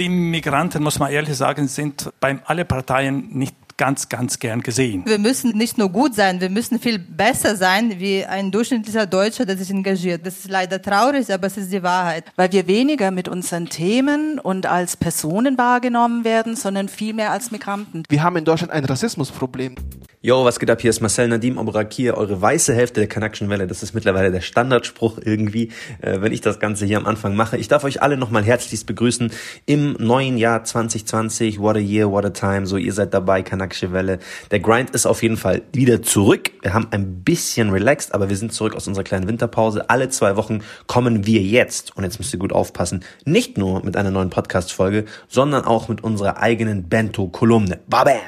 [0.00, 5.02] Die Migranten, muss man ehrlich sagen, sind bei allen Parteien nicht ganz, ganz gern gesehen.
[5.04, 9.44] Wir müssen nicht nur gut sein, wir müssen viel besser sein wie ein durchschnittlicher Deutscher,
[9.44, 10.24] der sich engagiert.
[10.24, 12.24] Das ist leider traurig, aber es ist die Wahrheit.
[12.36, 18.04] Weil wir weniger mit unseren Themen und als Personen wahrgenommen werden, sondern vielmehr als Migranten.
[18.08, 19.74] Wir haben in Deutschland ein Rassismusproblem.
[20.22, 20.82] Yo, was geht ab?
[20.82, 23.66] Hier ist Marcel Nadim Abourakir, eure weiße Hälfte der Kanakischen Welle.
[23.66, 25.70] Das ist mittlerweile der Standardspruch irgendwie,
[26.02, 27.56] äh, wenn ich das Ganze hier am Anfang mache.
[27.56, 29.32] Ich darf euch alle nochmal herzlichst begrüßen
[29.64, 31.58] im neuen Jahr 2020.
[31.58, 32.66] What a year, what a time.
[32.66, 34.18] So, ihr seid dabei, Kanakische Welle.
[34.50, 36.50] Der Grind ist auf jeden Fall wieder zurück.
[36.60, 39.88] Wir haben ein bisschen relaxed, aber wir sind zurück aus unserer kleinen Winterpause.
[39.88, 43.96] Alle zwei Wochen kommen wir jetzt, und jetzt müsst ihr gut aufpassen, nicht nur mit
[43.96, 47.80] einer neuen Podcast-Folge, sondern auch mit unserer eigenen Bento-Kolumne.
[47.88, 48.18] Babam!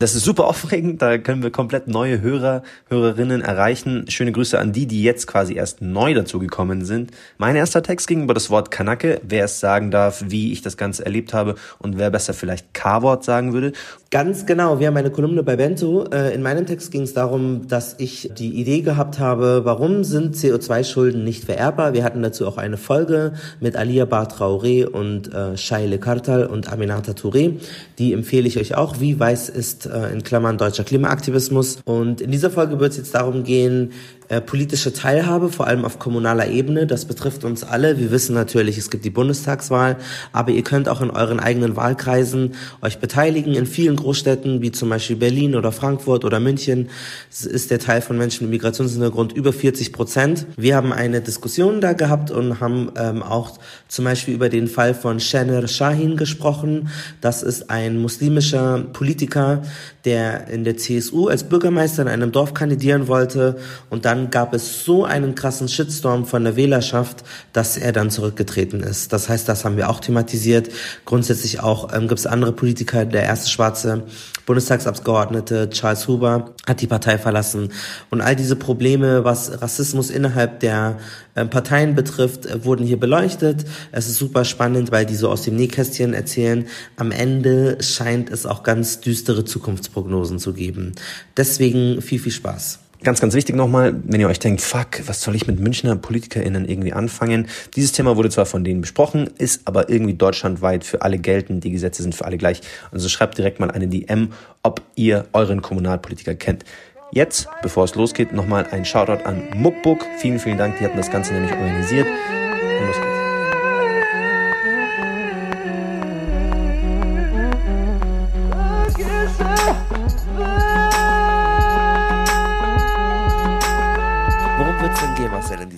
[0.00, 4.04] Das ist super aufregend, da können wir komplett neue Hörer, Hörerinnen erreichen.
[4.08, 7.10] Schöne Grüße an die, die jetzt quasi erst neu dazugekommen sind.
[7.36, 10.76] Mein erster Text ging über das Wort Kanake, wer es sagen darf, wie ich das
[10.76, 13.72] Ganze erlebt habe und wer besser vielleicht K-Wort sagen würde.
[14.10, 16.04] Ganz genau, wir haben eine Kolumne bei Bento.
[16.10, 20.36] Äh, in meinem Text ging es darum, dass ich die Idee gehabt habe, warum sind
[20.36, 21.92] CO2-Schulden nicht vererbbar?
[21.92, 26.72] Wir hatten dazu auch eine Folge mit Alia Bar Traoré und äh, Shaile Kartal und
[26.72, 27.56] Aminata Touré.
[27.98, 29.00] Die empfehle ich euch auch.
[29.00, 31.78] Wie weiß ist in Klammern deutscher Klimaaktivismus.
[31.84, 33.92] Und in dieser Folge wird es jetzt darum gehen,
[34.28, 36.86] äh, politische Teilhabe, vor allem auf kommunaler Ebene.
[36.86, 37.98] Das betrifft uns alle.
[37.98, 39.96] Wir wissen natürlich, es gibt die Bundestagswahl,
[40.32, 43.54] aber ihr könnt auch in euren eigenen Wahlkreisen euch beteiligen.
[43.54, 46.90] In vielen Großstädten, wie zum Beispiel Berlin oder Frankfurt oder München,
[47.30, 50.46] ist der Teil von Menschen mit Migrationshintergrund über 40 Prozent.
[50.58, 54.92] Wir haben eine Diskussion da gehabt und haben ähm, auch zum Beispiel über den Fall
[54.92, 56.90] von Shaner Shahin gesprochen.
[57.22, 59.62] Das ist ein muslimischer Politiker,
[60.04, 63.56] der in der CSU als Bürgermeister in einem Dorf kandidieren wollte
[63.90, 68.10] und dann dann gab es so einen krassen Shitstorm von der Wählerschaft, dass er dann
[68.10, 69.12] zurückgetreten ist.
[69.12, 70.70] Das heißt, das haben wir auch thematisiert.
[71.04, 73.04] Grundsätzlich auch ähm, gibt es andere Politiker.
[73.04, 74.02] Der erste schwarze
[74.46, 77.70] Bundestagsabgeordnete Charles Huber hat die Partei verlassen.
[78.10, 80.98] Und all diese Probleme, was Rassismus innerhalb der
[81.36, 83.66] ähm, Parteien betrifft, äh, wurden hier beleuchtet.
[83.92, 86.66] Es ist super spannend, weil die so aus dem Nähkästchen erzählen.
[86.96, 90.92] Am Ende scheint es auch ganz düstere Zukunftsprognosen zu geben.
[91.36, 92.80] Deswegen viel, viel Spaß.
[93.04, 96.68] Ganz, ganz wichtig nochmal, wenn ihr euch denkt, fuck, was soll ich mit Münchner PolitikerInnen
[96.68, 97.46] irgendwie anfangen?
[97.76, 101.62] Dieses Thema wurde zwar von denen besprochen, ist aber irgendwie deutschlandweit für alle geltend.
[101.62, 102.60] Die Gesetze sind für alle gleich.
[102.90, 104.32] Also schreibt direkt mal eine DM,
[104.64, 106.64] ob ihr euren Kommunalpolitiker kennt.
[107.12, 110.04] Jetzt, bevor es losgeht, nochmal ein Shoutout an Muckbook.
[110.18, 112.06] Vielen, vielen Dank, die hatten das Ganze nämlich organisiert.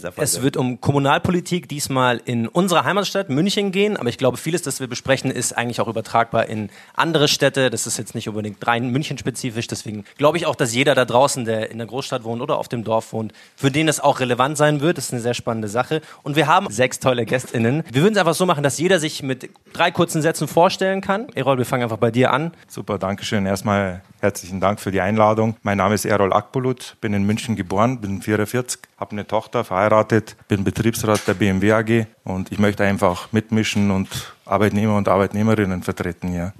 [0.00, 0.24] Dieser Folge?
[0.24, 4.80] Es wird um Kommunalpolitik diesmal in unserer Heimatstadt München gehen, aber ich glaube, vieles, das
[4.80, 7.70] wir besprechen, ist eigentlich auch übertragbar in andere Städte.
[7.70, 9.66] Das ist jetzt nicht unbedingt rein München-spezifisch.
[9.66, 12.68] Deswegen glaube ich auch, dass jeder da draußen, der in der Großstadt wohnt oder auf
[12.68, 14.98] dem Dorf wohnt, für den das auch relevant sein wird.
[14.98, 16.00] Das ist eine sehr spannende Sache.
[16.22, 17.84] Und wir haben sechs tolle GästInnen.
[17.90, 21.28] Wir würden es einfach so machen, dass jeder sich mit drei kurzen Sätzen vorstellen kann.
[21.34, 22.52] Erol, wir fangen einfach bei dir an.
[22.68, 23.46] Super, danke schön.
[23.46, 25.56] Erstmal herzlichen Dank für die Einladung.
[25.62, 30.36] Mein Name ist Erol Akbulut, bin in München geboren, bin 44, habe eine Tochter, verheiratet,
[30.48, 36.28] bin Betriebsrat der BMW AG und ich möchte einfach mitmischen und Arbeitnehmer und Arbeitnehmerinnen vertreten
[36.28, 36.52] hier.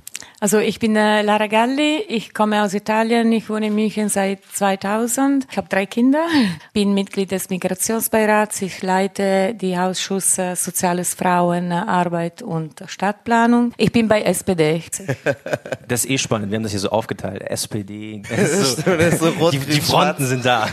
[0.42, 4.42] Also ich bin äh, Lara Galli, ich komme aus Italien, ich wohne in München seit
[4.42, 5.46] 2000.
[5.50, 6.26] Ich habe drei Kinder,
[6.72, 13.74] bin Mitglied des Migrationsbeirats, ich leite die Ausschüsse Soziales Frauen, Arbeit und Stadtplanung.
[13.76, 14.82] Ich bin bei SPD.
[15.88, 17.42] Das ist eh spannend, wir haben das hier so aufgeteilt.
[17.42, 18.22] SPD,
[19.18, 20.68] so, so die, die Fronten sind da.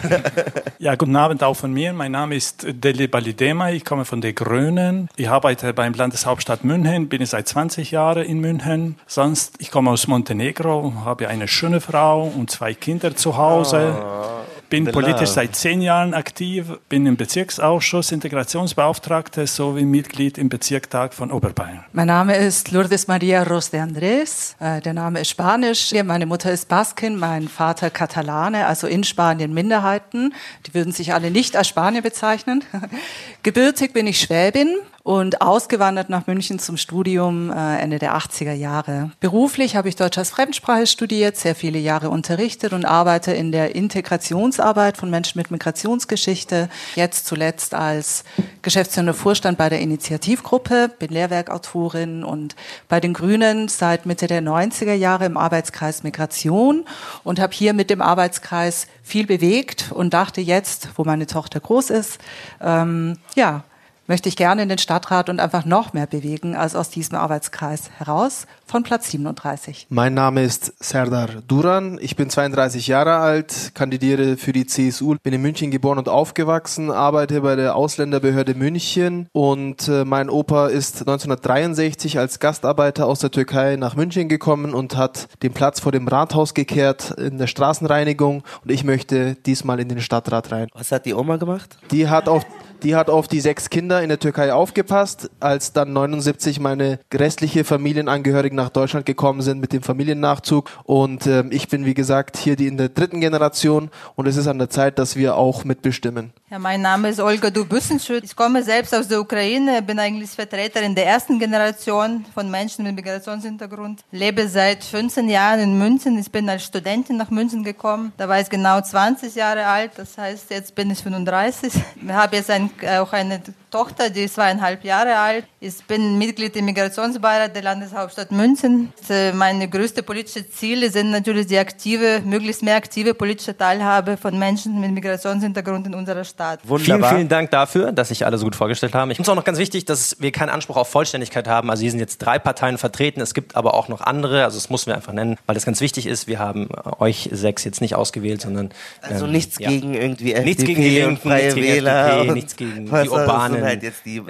[0.78, 1.92] Ja, guten Abend auch von mir.
[1.92, 5.10] Mein Name ist Deli Balidema, ich komme von den Grünen.
[5.16, 8.98] Ich arbeite beim Landeshauptstadt München, bin seit 20 Jahren in München.
[9.08, 13.96] Sonst ich komme aus Montenegro, habe eine schöne Frau und zwei Kinder zu Hause.
[13.98, 14.38] Oh,
[14.70, 21.32] bin politisch seit zehn Jahren aktiv, bin im Bezirksausschuss Integrationsbeauftragte sowie Mitglied im Bezirktag von
[21.32, 21.86] Oberbayern.
[21.94, 24.56] Mein Name ist Lourdes Maria Ros de Andrés.
[24.60, 25.94] Äh, der Name ist Spanisch.
[26.04, 30.34] Meine Mutter ist Baskin, mein Vater Katalane, also in Spanien Minderheiten.
[30.66, 32.64] Die würden sich alle nicht als Spanier bezeichnen.
[33.44, 34.76] Gebürtig bin ich Schwäbin,
[35.08, 39.12] und ausgewandert nach München zum Studium äh, Ende der 80er Jahre.
[39.22, 43.74] Beruflich habe ich Deutsch als Fremdsprache studiert, sehr viele Jahre unterrichtet und arbeite in der
[43.74, 46.68] Integrationsarbeit von Menschen mit Migrationsgeschichte.
[46.96, 48.26] Jetzt zuletzt als
[48.64, 52.58] geschäftsführender Vorstand bei der Initiativgruppe, bin Lehrwerkautorin und
[52.90, 56.84] bei den Grünen seit Mitte der 90er Jahre im Arbeitskreis Migration
[57.24, 61.92] und habe hier mit dem Arbeitskreis viel bewegt und dachte jetzt, wo meine Tochter groß
[61.92, 62.20] ist,
[62.60, 63.64] ähm, ja,
[64.08, 67.92] möchte ich gerne in den Stadtrat und einfach noch mehr bewegen als aus diesem Arbeitskreis
[67.98, 69.88] heraus von Platz 37.
[69.90, 72.00] Mein Name ist Serdar Duran.
[72.02, 76.90] Ich bin 32 Jahre alt, kandidiere für die CSU, bin in München geboren und aufgewachsen,
[76.90, 83.32] arbeite bei der Ausländerbehörde München und äh, mein Opa ist 1963 als Gastarbeiter aus der
[83.32, 88.44] Türkei nach München gekommen und hat den Platz vor dem Rathaus gekehrt in der Straßenreinigung
[88.64, 90.68] und ich möchte diesmal in den Stadtrat rein.
[90.74, 91.78] Was hat die Oma gemacht?
[91.92, 92.46] Die hat auf
[92.84, 95.30] die hat auf die sechs Kinder in der Türkei aufgepasst.
[95.40, 100.70] Als dann 79 meine restliche Familienangehörigen nach Deutschland gekommen sind mit dem Familiennachzug.
[100.84, 103.90] Und ähm, ich bin, wie gesagt, hier die in der dritten Generation.
[104.16, 106.32] Und es ist an der Zeit, dass wir auch mitbestimmen.
[106.50, 108.24] Ja, mein Name ist Olga Dubüssenschütt.
[108.24, 112.96] Ich komme selbst aus der Ukraine, bin eigentlich Vertreterin der ersten Generation von Menschen mit
[112.96, 114.02] Migrationshintergrund.
[114.12, 116.18] Lebe seit 15 Jahren in München.
[116.18, 118.14] Ich bin als Studentin nach München gekommen.
[118.18, 119.92] Da war ich genau 20 Jahre alt.
[119.98, 121.74] Das heißt, jetzt bin ich 35.
[121.74, 122.67] Ich habe jetzt ein,
[123.00, 125.46] auch eine Tochter, die ist zweieinhalb Jahre alt.
[125.60, 128.94] Ich bin Mitglied im Migrationsbeirat der Landeshauptstadt München.
[129.10, 134.40] Äh, meine größten politischen Ziele sind natürlich die aktive, möglichst mehr aktive politische Teilhabe von
[134.40, 136.60] Menschen mit Migrationshintergrund in unserer Stadt.
[136.64, 137.10] Wunderbar.
[137.10, 139.12] Vielen, vielen Dank dafür, dass sich alle so gut vorgestellt haben.
[139.12, 141.70] Ich finde es auch noch ganz wichtig, dass wir keinen Anspruch auf Vollständigkeit haben.
[141.70, 143.20] Also hier sind jetzt drei Parteien vertreten.
[143.20, 144.46] Es gibt aber auch noch andere.
[144.46, 146.28] Also das müssen wir einfach nennen, weil das ganz wichtig ist.
[146.28, 148.70] Wir haben äh, euch sechs jetzt nicht ausgewählt, sondern
[149.02, 149.70] also ähm, nichts ja.
[149.70, 153.10] gegen irgendwie FDP nichts gegen die Linken, Freie nichts gegen Wähler FDP, nichts gegen die
[153.10, 153.57] Urbanen.
[153.64, 154.22] Halt jetzt die,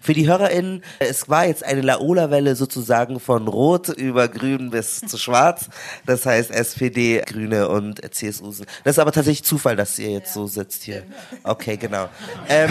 [0.00, 5.18] für die HörerInnen, es war jetzt eine Laola-Welle sozusagen von Rot über Grün bis zu
[5.18, 5.68] Schwarz.
[6.06, 8.52] Das heißt SPD, Grüne und CSU.
[8.84, 11.02] Das ist aber tatsächlich Zufall, dass ihr jetzt so sitzt hier.
[11.42, 12.08] Okay, genau.
[12.48, 12.70] Ähm.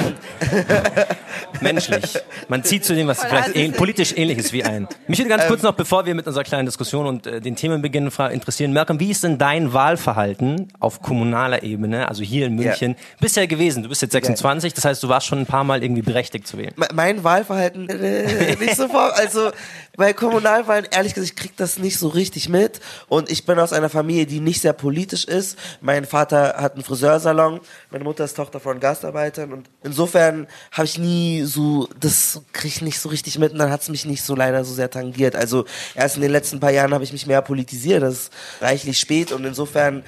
[1.62, 2.18] Menschlich.
[2.48, 4.88] Man zieht zu dem, was vielleicht ähn politisch ähnlich ist wie ein.
[5.08, 5.70] Mich würde ganz kurz ähm.
[5.70, 8.74] noch, bevor wir mit unserer kleinen Diskussion und äh, den Themen beginnen, interessieren.
[8.74, 12.98] Malcolm, wie ist denn dein Wahlverhalten auf kommunaler Ebene, also hier in München, ja.
[13.20, 13.84] bisher gewesen?
[13.84, 16.57] Du bist jetzt 26, das heißt, du warst schon ein paar Mal irgendwie berechtigt zu
[16.57, 16.74] wählen.
[16.94, 19.13] Mein Wahlverhalten äh, nicht so vor.
[19.16, 19.51] Also
[19.95, 22.80] bei Kommunalwahlen, ehrlich gesagt, ich krieg das nicht so richtig mit.
[23.07, 25.57] Und ich bin aus einer Familie, die nicht sehr politisch ist.
[25.81, 27.60] Mein Vater hat einen Friseursalon,
[27.92, 29.54] meine Mutter ist Tochter von Gastarbeitern.
[29.54, 33.54] Und insofern habe ich nie so, das krieg ich nicht so richtig mit.
[33.54, 35.36] Und dann hat es mich nicht so leider so sehr tangiert.
[35.36, 35.66] Also
[35.96, 38.01] erst in den letzten paar Jahren habe ich mich mehr politisiert.
[38.01, 39.31] Das ist reichlich spät.
[39.31, 40.04] Und insofern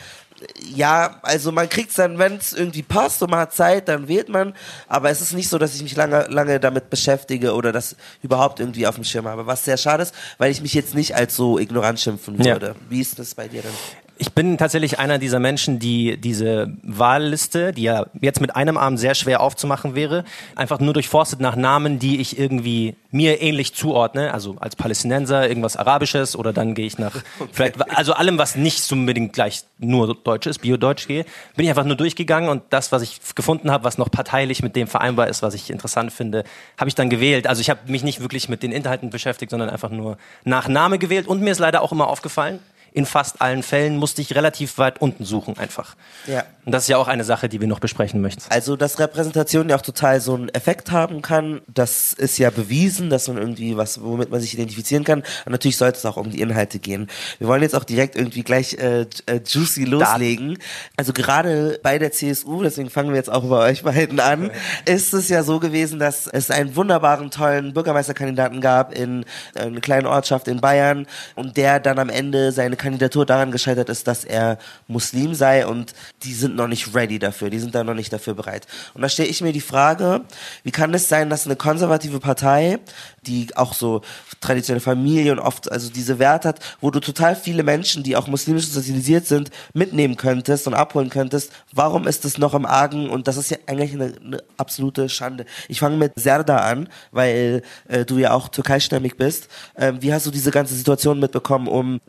[0.63, 4.07] ja, also man kriegt es dann, wenn es irgendwie passt und man hat Zeit, dann
[4.07, 4.53] wählt man.
[4.87, 8.59] Aber es ist nicht so, dass ich mich lange, lange damit beschäftige oder das überhaupt
[8.59, 9.45] irgendwie auf dem Schirm habe.
[9.47, 12.67] Was sehr schade ist, weil ich mich jetzt nicht als so ignorant schimpfen würde.
[12.67, 12.75] Ja.
[12.89, 14.04] Wie ist das bei dir denn?
[14.17, 18.97] Ich bin tatsächlich einer dieser Menschen, die diese Wahlliste, die ja jetzt mit einem Arm
[18.97, 20.23] sehr schwer aufzumachen wäre,
[20.55, 24.33] einfach nur durchforstet nach Namen, die ich irgendwie mir ähnlich zuordne.
[24.33, 27.13] Also als Palästinenser irgendwas Arabisches oder dann gehe ich nach
[27.51, 31.25] vielleicht, also allem, was nicht unbedingt gleich nur Deutsch ist, Bio-Deutsch gehe,
[31.55, 34.75] bin ich einfach nur durchgegangen und das, was ich gefunden habe, was noch parteilich mit
[34.75, 36.45] dem vereinbar ist, was ich interessant finde,
[36.77, 37.47] habe ich dann gewählt.
[37.47, 40.99] Also ich habe mich nicht wirklich mit den Inhalten beschäftigt, sondern einfach nur nach Name
[40.99, 42.59] gewählt und mir ist leider auch immer aufgefallen,
[42.95, 45.97] in fast allen Fällen musste ich relativ weit unten suchen einfach.
[46.27, 46.45] Ja.
[46.63, 48.41] Und das ist ja auch eine Sache, die wir noch besprechen möchten.
[48.49, 53.09] Also, dass Repräsentation ja auch total so einen Effekt haben kann, das ist ja bewiesen,
[53.09, 55.19] dass man irgendwie was, womit man sich identifizieren kann.
[55.45, 57.07] Und natürlich sollte es auch um die Inhalte gehen.
[57.37, 60.57] Wir wollen jetzt auch direkt irgendwie gleich äh, äh, juicy loslegen.
[60.95, 64.51] Also gerade bei der CSU, deswegen fangen wir jetzt auch bei euch beiden an,
[64.85, 69.81] ist es ja so gewesen, dass es einen wunderbaren, tollen Bürgermeisterkandidaten gab in äh, einer
[69.81, 74.23] kleinen Ortschaft in Bayern und der dann am Ende seine Kandidatur daran gescheitert ist, dass
[74.23, 78.13] er Muslim sei und die sind noch nicht ready dafür, die sind da noch nicht
[78.13, 78.67] dafür bereit.
[78.93, 80.21] Und da stelle ich mir die Frage,
[80.63, 82.77] wie kann es sein, dass eine konservative Partei,
[83.23, 84.01] die auch so
[84.39, 88.27] traditionelle Familie und oft also diese Werte hat, wo du total viele Menschen, die auch
[88.27, 93.09] muslimisch sozialisiert sind, mitnehmen könntest und abholen könntest, warum ist das noch im Argen?
[93.09, 95.45] Und das ist ja eigentlich eine, eine absolute Schande.
[95.69, 99.47] Ich fange mit Serda an, weil äh, du ja auch türkeistämmig bist.
[99.75, 101.99] Ähm, wie hast du diese ganze Situation mitbekommen um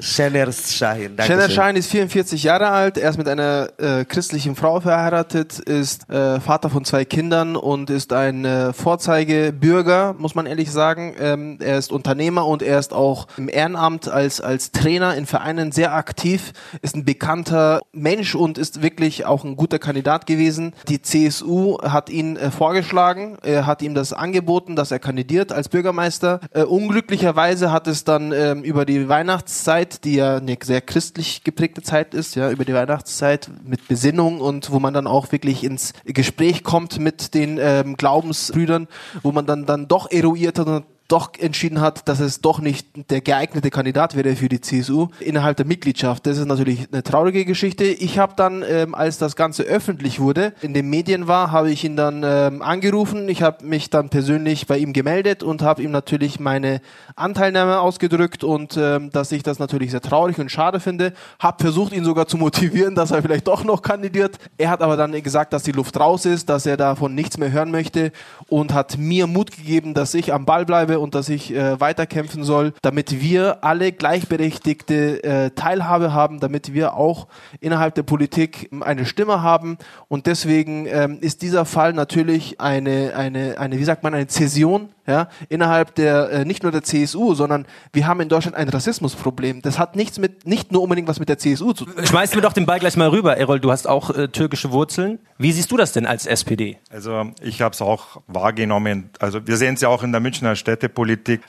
[0.56, 1.16] Sheners Shahin.
[1.16, 6.08] Şener Shahin ist 44 Jahre alt, er ist mit einer äh, christlichen Frau verheiratet, ist
[6.10, 11.14] äh, Vater von zwei Kindern und ist ein äh, Vorzeigebürger, muss man ehrlich sagen.
[11.18, 15.72] Ähm, er ist Unternehmer und er ist auch im Ehrenamt als, als Trainer in Vereinen
[15.72, 20.74] sehr aktiv, ist ein bekannter Mensch und ist wirklich auch ein guter Kandidat gewesen.
[20.88, 25.68] Die CSU hat ihn äh, vorgeschlagen, er hat ihm das angeboten, dass er kandidiert als
[25.68, 26.40] Bürgermeister.
[26.52, 31.82] Äh, unglücklicherweise hat es dann ähm, über die Weihnachtszeit, die ja eine sehr christlich geprägte
[31.82, 35.92] Zeit ist, ja, über die Weihnachtszeit mit Besinnung und wo man dann auch wirklich ins
[36.04, 38.88] Gespräch kommt mit den ähm, Glaubensbrüdern,
[39.22, 43.10] wo man dann, dann doch eruiert hat und doch entschieden hat, dass es doch nicht
[43.10, 46.26] der geeignete Kandidat wäre für die CSU innerhalb der Mitgliedschaft.
[46.26, 47.84] Das ist natürlich eine traurige Geschichte.
[47.84, 51.84] Ich habe dann, ähm, als das Ganze öffentlich wurde, in den Medien war, habe ich
[51.84, 53.28] ihn dann ähm, angerufen.
[53.28, 56.80] Ich habe mich dann persönlich bei ihm gemeldet und habe ihm natürlich meine
[57.14, 61.12] Anteilnahme ausgedrückt und ähm, dass ich das natürlich sehr traurig und schade finde.
[61.38, 64.38] Habe versucht, ihn sogar zu motivieren, dass er vielleicht doch noch kandidiert.
[64.58, 67.52] Er hat aber dann gesagt, dass die Luft raus ist, dass er davon nichts mehr
[67.52, 68.12] hören möchte
[68.48, 72.44] und hat mir Mut gegeben, dass ich am Ball bleibe und dass ich äh, weiterkämpfen
[72.44, 77.26] soll, damit wir alle gleichberechtigte äh, Teilhabe haben, damit wir auch
[77.60, 79.78] innerhalb der Politik eine Stimme haben.
[80.08, 84.90] Und deswegen ähm, ist dieser Fall natürlich eine, eine, eine, wie sagt man, eine Zäsion
[85.06, 89.62] ja, innerhalb der äh, nicht nur der CSU, sondern wir haben in Deutschland ein Rassismusproblem.
[89.62, 92.04] Das hat nichts mit nicht nur unbedingt was mit der CSU zu tun.
[92.04, 93.60] Schmeißen wir doch den Ball gleich mal rüber, Errol.
[93.60, 95.20] Du hast auch äh, türkische Wurzeln.
[95.38, 96.78] Wie siehst du das denn als SPD?
[96.90, 99.10] Also ich habe es auch wahrgenommen.
[99.20, 100.85] Also wir sehen es ja auch in der Münchner Städtepolitik.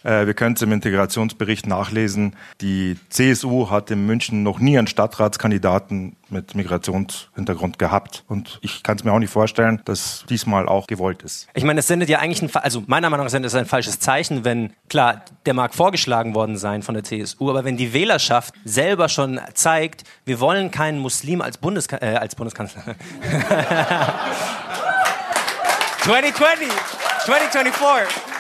[0.04, 2.36] Äh, wir können es im Integrationsbericht nachlesen.
[2.62, 8.24] Die CSU hat in München noch nie einen Stadtratskandidaten mit Migrationshintergrund gehabt.
[8.28, 11.48] Und ich kann es mir auch nicht vorstellen, dass diesmal auch gewollt ist.
[11.54, 14.00] Ich meine, es sendet ja eigentlich ein, also meiner Meinung nach sendet es ein falsches
[14.00, 18.54] Zeichen, wenn, klar, der mag vorgeschlagen worden sein von der CSU, aber wenn die Wählerschaft
[18.66, 22.84] selber schon zeigt, wir wollen keinen Muslim als, Bundeska äh, als Bundeskanzler.
[26.08, 26.70] 2020,
[27.26, 28.37] 2024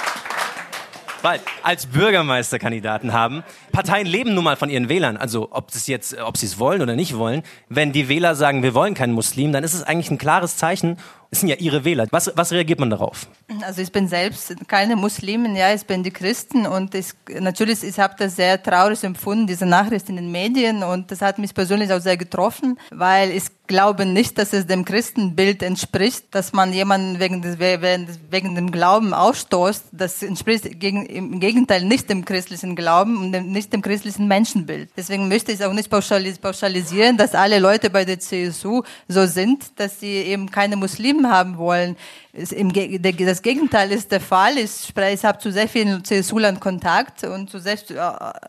[1.27, 3.43] bald als Bürgermeisterkandidaten haben.
[3.73, 5.17] Parteien leben nun mal von ihren Wählern.
[5.17, 7.43] Also ob es jetzt, ob sie es wollen oder nicht wollen.
[7.67, 10.97] Wenn die Wähler sagen, wir wollen keinen Muslim, dann ist es eigentlich ein klares Zeichen.
[11.29, 12.07] Es sind ja ihre Wähler.
[12.11, 13.27] Was, was reagiert man darauf?
[13.61, 17.07] Also ich bin selbst keine Muslimin, ja, ich bin die Christen und ich,
[17.39, 21.37] natürlich, ich habe das sehr traurig empfunden, diese Nachricht in den Medien und das hat
[21.37, 26.53] mich persönlich auch sehr getroffen, weil ich glaube nicht, dass es dem Christenbild entspricht, dass
[26.53, 29.87] man jemanden wegen, des, wegen dem Glauben ausstoßt.
[29.91, 34.89] Das entspricht gegen, im Gegenteil nicht dem christlichen Glauben und dem, nicht dem christlichen Menschenbild.
[34.95, 39.99] Deswegen möchte ich auch nicht pauschalisieren, dass alle Leute bei der CSU so sind, dass
[39.99, 41.95] sie eben keine Muslime haben wollen
[42.37, 44.57] das Gegenteil ist der Fall.
[44.57, 44.93] Ich,
[45.23, 47.77] habe zu sehr vielen CSU-Lern Kontakt und zu sehr,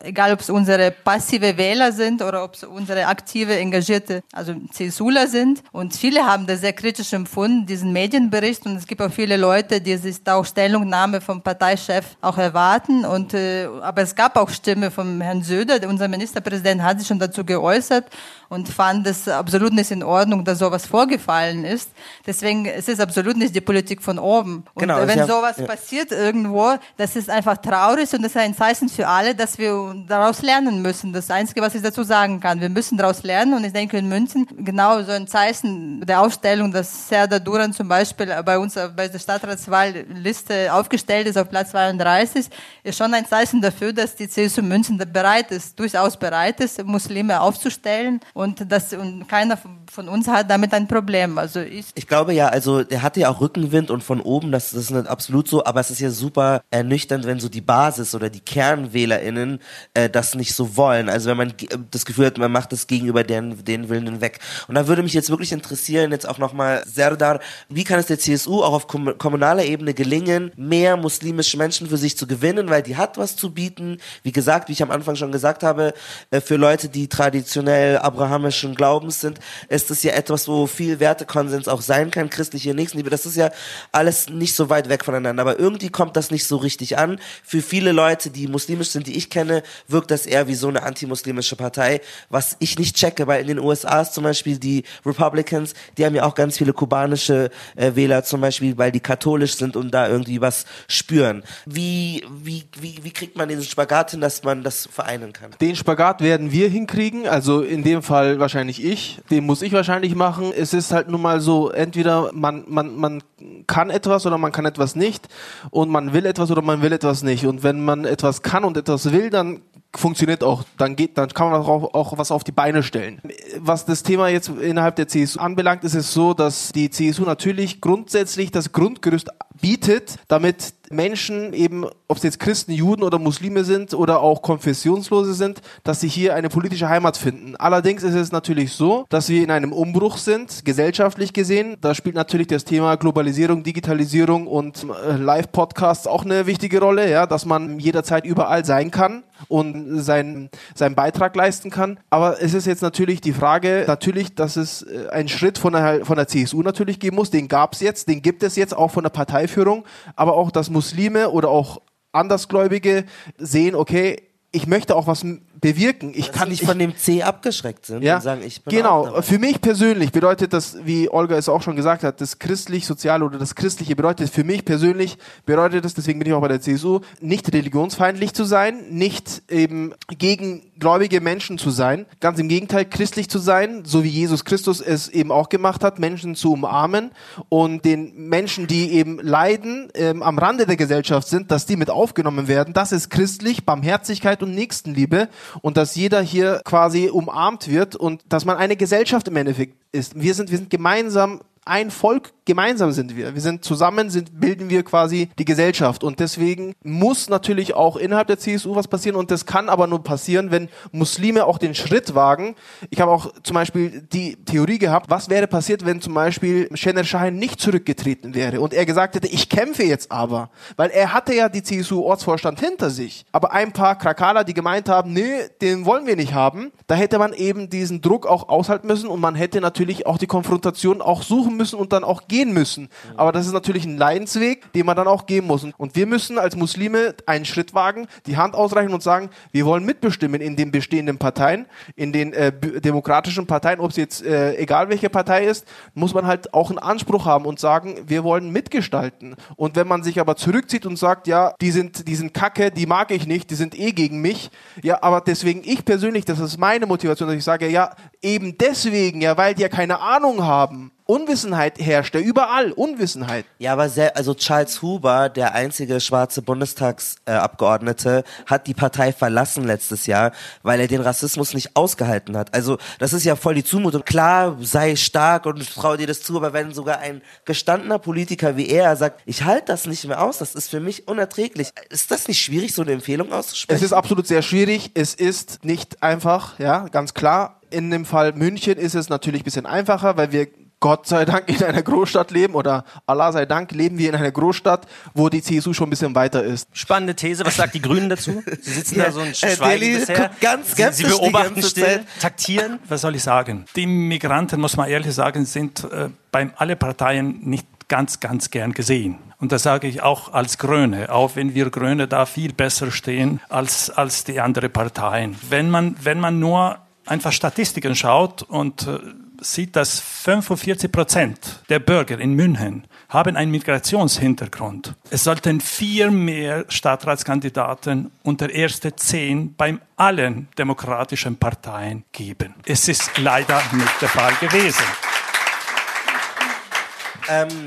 [0.03, 5.27] egal ob es unsere passive Wähler sind oder ob es unsere aktive, engagierte, also CSUler
[5.27, 5.63] sind.
[5.73, 8.67] Und viele haben das sehr kritisch empfunden, diesen Medienbericht.
[8.67, 13.07] Und es gibt auch viele Leute, die sich da auch Stellungnahme vom Parteichef auch erwarten.
[13.07, 17.19] Und, äh, aber es gab auch Stimme vom Herrn Söder, unser Ministerpräsident hat sich schon
[17.19, 18.05] dazu geäußert
[18.51, 21.91] und fand es absolut nicht in Ordnung, dass sowas vorgefallen ist.
[22.27, 24.65] Deswegen es ist es absolut nicht die Politik von oben.
[24.75, 25.67] Und genau, wenn sowas ja.
[25.67, 29.95] passiert irgendwo, das ist einfach traurig und das ist ein Zeichen für alle, dass wir
[30.07, 31.13] daraus lernen müssen.
[31.13, 34.09] Das Einzige, was ich dazu sagen kann, wir müssen daraus lernen und ich denke in
[34.09, 39.09] München genau so ein Zeichen der Aufstellung, dass Serda Duran zum Beispiel bei uns bei
[39.09, 42.47] der Stadtratswahlliste aufgestellt ist auf Platz 32,
[42.83, 47.41] ist schon ein Zeichen dafür, dass die CSU München bereit ist, durchaus bereit ist, Muslime
[47.41, 49.59] aufzustellen und das und keiner
[49.91, 51.39] von uns hat damit ein Problem.
[51.39, 54.71] Also ich, ich glaube ja, also der hatte ja auch Rückenwind und von oben, das,
[54.71, 58.15] das ist nicht absolut so, aber es ist ja super ernüchternd, wenn so die Basis
[58.15, 59.59] oder die KernwählerInnen
[59.95, 61.09] äh, das nicht so wollen.
[61.09, 61.53] Also wenn man
[61.91, 64.39] das Gefühl hat, man macht das gegenüber deren, den Willen weg.
[64.69, 68.21] Und da würde mich jetzt wirklich interessieren, jetzt auch nochmal Serdar, wie kann es der
[68.21, 72.97] CSU auch auf kommunaler Ebene gelingen, mehr muslimische Menschen für sich zu gewinnen, weil die
[72.97, 73.99] hat was zu bieten.
[74.23, 75.93] Wie gesagt, wie ich am Anfang schon gesagt habe,
[76.31, 81.01] äh, für Leute, die traditionell Abraham abrahamischen Glaubens sind, ist es ja etwas, wo viel
[81.01, 83.11] Wertekonsens auch sein kann, christliche Nächstenliebe.
[83.11, 83.51] Das ist ja
[83.91, 85.41] alles nicht so weit weg voneinander.
[85.41, 87.19] Aber irgendwie kommt das nicht so richtig an.
[87.43, 90.83] Für viele Leute, die muslimisch sind, die ich kenne, wirkt das eher wie so eine
[90.83, 95.75] antimuslimische Partei, was ich nicht checke, weil in den USA ist zum Beispiel die Republicans,
[95.97, 99.77] die haben ja auch ganz viele kubanische äh, Wähler zum Beispiel, weil die katholisch sind
[99.77, 101.43] und da irgendwie was spüren.
[101.65, 105.53] Wie, wie, wie, wie kriegt man diesen Spagat hin, dass man das vereinen kann?
[105.61, 109.21] Den Spagat werden wir hinkriegen, also in dem Fall Fall wahrscheinlich ich.
[109.31, 110.53] Den muss ich wahrscheinlich machen.
[110.53, 113.23] Es ist halt nun mal so, entweder man, man, man
[113.69, 115.29] kann etwas oder man kann etwas nicht
[115.71, 117.47] und man will etwas oder man will etwas nicht.
[117.47, 119.63] Und wenn man etwas kann und etwas will, dann
[119.95, 123.21] funktioniert auch, dann geht, dann kann man auch, auch was auf die Beine stellen.
[123.59, 127.81] Was das Thema jetzt innerhalb der CSU anbelangt, ist es so, dass die CSU natürlich
[127.81, 129.29] grundsätzlich das Grundgerüst
[129.61, 135.35] bietet, damit Menschen eben, ob es jetzt Christen, Juden oder Muslime sind oder auch Konfessionslose
[135.35, 137.57] sind, dass sie hier eine politische Heimat finden.
[137.57, 141.77] Allerdings ist es natürlich so, dass wir in einem Umbruch sind, gesellschaftlich gesehen.
[141.81, 147.27] Da spielt natürlich das Thema Globalisierung, Digitalisierung und äh, Live-Podcasts auch eine wichtige Rolle, ja,
[147.27, 152.01] dass man jederzeit überall sein kann und seinen, seinen Beitrag leisten kann.
[152.11, 156.05] Aber es ist jetzt natürlich die Frage, natürlich, dass es äh, einen Schritt von der,
[156.05, 157.31] von der CSU natürlich geben muss.
[157.31, 159.85] Den gab es jetzt, den gibt es jetzt auch von der Parteiführung,
[160.17, 161.83] aber auch, dass Muslime oder auch
[162.13, 163.05] Andersgläubige
[163.37, 165.27] sehen, okay, ich möchte auch was
[165.61, 166.13] bewirken.
[166.15, 168.77] Ich Dass kann nicht ich, von dem C abgeschreckt sind ja, und sagen, ich bin
[168.77, 169.23] genau.
[169.23, 173.39] Für mich persönlich bedeutet das, wie Olga es auch schon gesagt hat, das christlich-soziale oder
[173.39, 177.01] das Christliche bedeutet für mich persönlich, bedeutet es, deswegen bin ich auch bei der CSU,
[177.21, 183.29] nicht religionsfeindlich zu sein, nicht eben gegen gläubige Menschen zu sein, ganz im Gegenteil, christlich
[183.29, 187.11] zu sein, so wie Jesus Christus es eben auch gemacht hat, Menschen zu umarmen
[187.49, 191.91] und den Menschen, die eben leiden, ähm, am Rande der Gesellschaft sind, dass die mit
[191.91, 192.75] aufgenommen werden.
[192.75, 195.29] Das ist christlich, Barmherzigkeit und Nächstenliebe
[195.63, 200.21] und dass jeder hier quasi umarmt wird und dass man eine Gesellschaft im Endeffekt ist.
[200.21, 203.35] Wir sind, wir sind gemeinsam ein Volk, gemeinsam sind wir.
[203.35, 206.03] Wir sind zusammen, sind, bilden wir quasi die Gesellschaft.
[206.03, 209.17] Und deswegen muss natürlich auch innerhalb der CSU was passieren.
[209.17, 212.57] Und das kann aber nur passieren, wenn Muslime auch den Schritt wagen.
[212.89, 217.05] Ich habe auch zum Beispiel die Theorie gehabt, was wäre passiert, wenn zum Beispiel Shener
[217.05, 220.49] Shahin nicht zurückgetreten wäre und er gesagt hätte, ich kämpfe jetzt aber.
[220.77, 223.27] Weil er hatte ja die CSU-Ortsvorstand hinter sich.
[223.31, 227.19] Aber ein paar Krakala, die gemeint haben, nee, den wollen wir nicht haben, da hätte
[227.19, 231.23] man eben diesen Druck auch aushalten müssen und man hätte natürlich auch die Konfrontation auch
[231.23, 232.89] suchen müssen und dann auch gehen müssen.
[233.17, 235.67] Aber das ist natürlich ein Leidensweg, den man dann auch gehen muss.
[235.77, 239.85] Und wir müssen als Muslime einen Schritt wagen, die Hand ausreichen und sagen, wir wollen
[239.85, 241.67] mitbestimmen in den bestehenden Parteien,
[241.97, 246.27] in den äh, demokratischen Parteien, ob es jetzt äh, egal welche Partei ist, muss man
[246.27, 249.35] halt auch einen Anspruch haben und sagen, wir wollen mitgestalten.
[249.57, 252.87] Und wenn man sich aber zurückzieht und sagt, ja, die sind, die sind kacke, die
[252.87, 254.51] mag ich nicht, die sind eh gegen mich,
[254.83, 259.21] ja, aber deswegen ich persönlich, das ist meine Motivation, dass ich sage, ja, eben deswegen,
[259.21, 260.93] ja, weil die ja keine Ahnung haben.
[261.11, 263.47] Unwissenheit herrscht ja überall, Unwissenheit.
[263.59, 269.65] Ja, aber sehr, also Charles Huber, der einzige schwarze Bundestagsabgeordnete, äh, hat die Partei verlassen
[269.65, 272.53] letztes Jahr, weil er den Rassismus nicht ausgehalten hat.
[272.53, 274.03] Also das ist ja voll die Zumutung.
[274.05, 278.69] Klar, sei stark und trau dir das zu, aber wenn sogar ein gestandener Politiker wie
[278.69, 281.71] er sagt, ich halte das nicht mehr aus, das ist für mich unerträglich.
[281.89, 283.79] Ist das nicht schwierig, so eine Empfehlung auszusprechen?
[283.79, 284.91] Es ist absolut sehr schwierig.
[284.93, 287.63] Es ist nicht einfach, ja, ganz klar.
[287.71, 290.49] In dem Fall München ist es natürlich ein bisschen einfacher, weil wir
[290.81, 294.31] Gott sei Dank in einer Großstadt leben oder Allah sei Dank leben wir in einer
[294.31, 296.69] Großstadt, wo die CSU schon ein bisschen weiter ist.
[296.73, 297.45] Spannende These.
[297.45, 298.43] Was sagt die Grünen dazu?
[298.61, 300.31] Sie sitzen Ja, da so ein äh, Schweigen Deli bisher.
[300.41, 302.05] ganz Sie, Sie beobachten still, Zeit.
[302.21, 302.79] taktieren.
[302.89, 303.65] Was soll ich sagen?
[303.75, 308.73] Die Migranten, muss man ehrlich sagen, sind äh, bei alle Parteien nicht ganz, ganz gern
[308.73, 309.19] gesehen.
[309.41, 313.41] Und das sage ich auch als Grüne, auch wenn wir Grüne da viel besser stehen
[313.49, 315.37] als, als die anderen Parteien.
[315.49, 318.99] Wenn man, wenn man nur einfach Statistiken schaut und äh,
[319.41, 324.95] sieht, dass 45 Prozent der Bürger in München haben einen Migrationshintergrund.
[325.11, 332.55] Es sollten vier mehr Stadtratskandidaten unter erste zehn bei allen demokratischen Parteien geben.
[332.67, 334.85] Es ist leider nicht der Fall gewesen.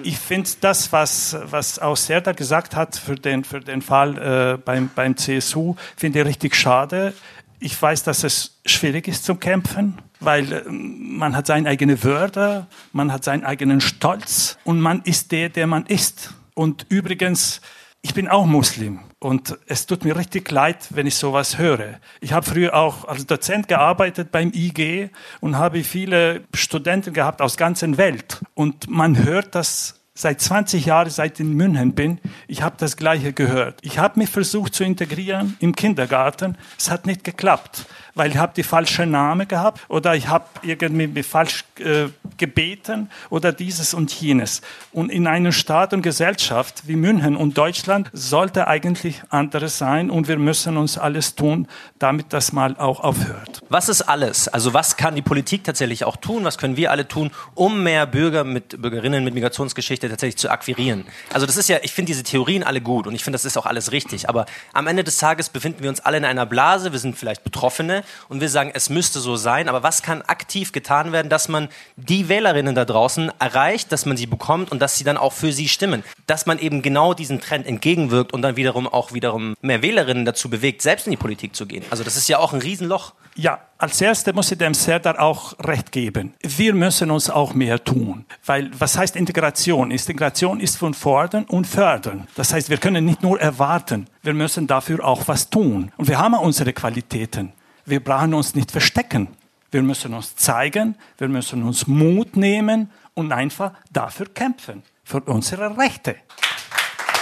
[0.03, 4.57] Ich finde das, was, was auch Serdar gesagt hat für den, für den Fall äh,
[4.57, 7.13] beim, beim CSU, finde ich richtig schade.
[7.59, 12.67] Ich weiß, dass es schwierig ist zu kämpfen, weil äh, man hat seine eigene Würde,
[12.93, 16.33] man hat seinen eigenen Stolz und man ist der, der man ist.
[16.53, 17.61] Und übrigens,
[18.01, 21.99] ich bin auch Muslim und es tut mir richtig leid, wenn ich sowas höre.
[22.19, 27.57] Ich habe früher auch als Dozent gearbeitet beim IG und habe viele Studenten gehabt aus
[27.57, 28.39] ganzen Welt.
[28.55, 32.97] Und man hört das seit 20 Jahren, seit ich in München bin, ich habe das
[32.97, 33.79] Gleiche gehört.
[33.81, 36.57] Ich habe mich versucht zu integrieren im Kindergarten.
[36.77, 41.23] Es hat nicht geklappt, weil ich habe die falsche Name gehabt oder ich habe irgendwie
[41.23, 44.61] falsch äh, gebeten oder dieses und jenes.
[44.91, 50.27] Und in einer Staat und Gesellschaft wie München und Deutschland sollte eigentlich anderes sein und
[50.27, 51.67] wir müssen uns alles tun,
[51.99, 53.61] damit das mal auch aufhört.
[53.69, 54.47] Was ist alles?
[54.47, 56.43] Also was kann die Politik tatsächlich auch tun?
[56.43, 61.05] Was können wir alle tun, um mehr Bürger mit Bürgerinnen mit Migrationsgeschichte tatsächlich zu akquirieren?
[61.33, 63.57] Also das ist ja, ich finde diese Theorien alle gut und ich finde, das ist
[63.57, 64.29] auch alles richtig.
[64.29, 66.91] Aber am Ende des Tages befinden wir uns alle in einer Blase.
[66.91, 69.69] Wir sind vielleicht Betroffene und wir sagen, es müsste so sein.
[69.69, 74.17] Aber was kann aktiv getan werden, dass man die Wählerinnen da draußen erreicht, dass man
[74.17, 76.03] sie bekommt und dass sie dann auch für sie stimmen?
[76.27, 80.49] Dass man eben genau diesen Trend entgegenwirkt und dann wiederum auch wiederum mehr Wählerinnen dazu
[80.49, 81.83] bewegt, selbst in die Politik zu gehen.
[81.89, 83.13] Also das ist ja auch ein Riesenloch.
[83.35, 86.33] Ja, als erstes muss ich dem Serdar auch recht geben.
[86.41, 88.25] Wir müssen uns auch mehr tun.
[88.45, 89.89] Weil, was heißt Integration?
[89.89, 92.27] Integration ist von fordern und fördern.
[92.35, 95.91] Das heißt, wir können nicht nur erwarten, wir müssen dafür auch was tun.
[95.97, 97.53] Und wir haben unsere Qualitäten.
[97.85, 99.27] Wir brauchen uns nicht verstecken.
[99.71, 104.83] Wir müssen uns zeigen, wir müssen uns Mut nehmen und einfach dafür kämpfen.
[105.03, 106.15] Für unsere Rechte.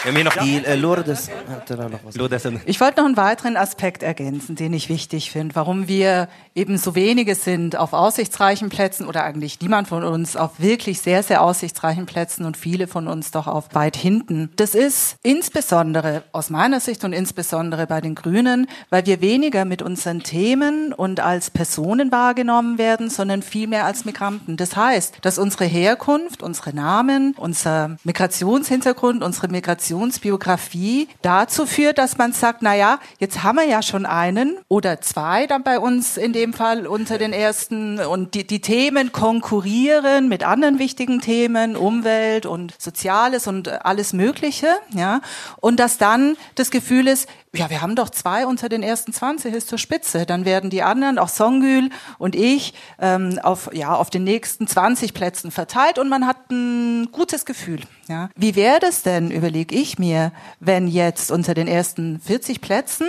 [0.03, 2.15] Wir haben hier noch Die äh, Lourdes hatte da noch was.
[2.15, 6.77] Lourdes Ich wollte noch einen weiteren Aspekt ergänzen, den ich wichtig finde, warum wir eben
[6.77, 11.41] so wenige sind auf aussichtsreichen Plätzen oder eigentlich niemand von uns auf wirklich sehr, sehr
[11.41, 14.51] aussichtsreichen Plätzen und viele von uns doch auf weit hinten.
[14.55, 19.81] Das ist insbesondere aus meiner Sicht und insbesondere bei den Grünen, weil wir weniger mit
[19.81, 24.55] unseren Themen und als Personen wahrgenommen werden, sondern vielmehr als Migranten.
[24.55, 29.49] Das heißt, dass unsere Herkunft, unsere Namen, unser Migrationshintergrund, unsere
[29.89, 35.01] Migrationsbiografie dazu führt, dass man sagt, na ja, jetzt haben wir ja schon einen oder
[35.01, 40.29] zwei dann bei uns in dem Fall unter den ersten und die, die Themen konkurrieren
[40.29, 45.21] mit anderen wichtigen Themen, Umwelt und Soziales und alles Mögliche, ja.
[45.59, 49.53] Und dass dann das Gefühl ist, ja, wir haben doch zwei unter den ersten 20
[49.53, 50.25] ist zur Spitze.
[50.25, 55.13] Dann werden die anderen, auch Songül und ich, ähm, auf, ja, auf den nächsten 20
[55.13, 57.81] Plätzen verteilt und man hat ein gutes Gefühl.
[58.07, 58.29] Ja.
[58.35, 63.07] Wie wäre das denn, überlege ich mir, wenn jetzt unter den ersten 40 Plätzen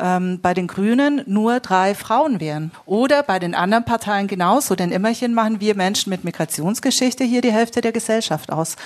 [0.00, 2.70] ähm, bei den Grünen nur drei Frauen wären.
[2.86, 7.52] Oder bei den anderen Parteien genauso, denn immerhin machen wir Menschen mit Migrationsgeschichte hier die
[7.52, 8.76] Hälfte der Gesellschaft aus.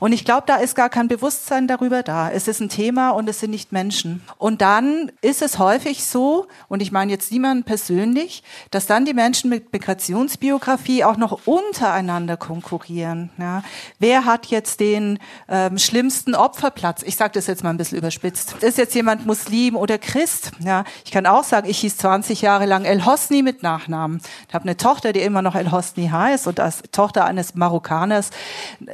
[0.00, 2.30] Und ich glaube, da ist gar kein Bewusstsein darüber da.
[2.30, 4.22] Es ist ein Thema und es sind nicht Menschen.
[4.38, 9.14] Und dann ist es häufig so, und ich meine jetzt niemanden persönlich, dass dann die
[9.14, 13.30] Menschen mit Migrationsbiografie auch noch untereinander konkurrieren.
[13.38, 13.62] Ja.
[13.98, 17.02] Wer hat jetzt den ähm, schlimmsten Opferplatz?
[17.02, 18.56] Ich sage das jetzt mal ein bisschen überspitzt.
[18.60, 20.52] Ist jetzt jemand Muslim oder Christ?
[20.64, 24.20] Ja, ich kann auch sagen, ich hieß 20 Jahre lang El Hosni mit Nachnamen.
[24.48, 28.30] Ich habe eine Tochter, die immer noch El Hosni heißt und als Tochter eines Marokkaners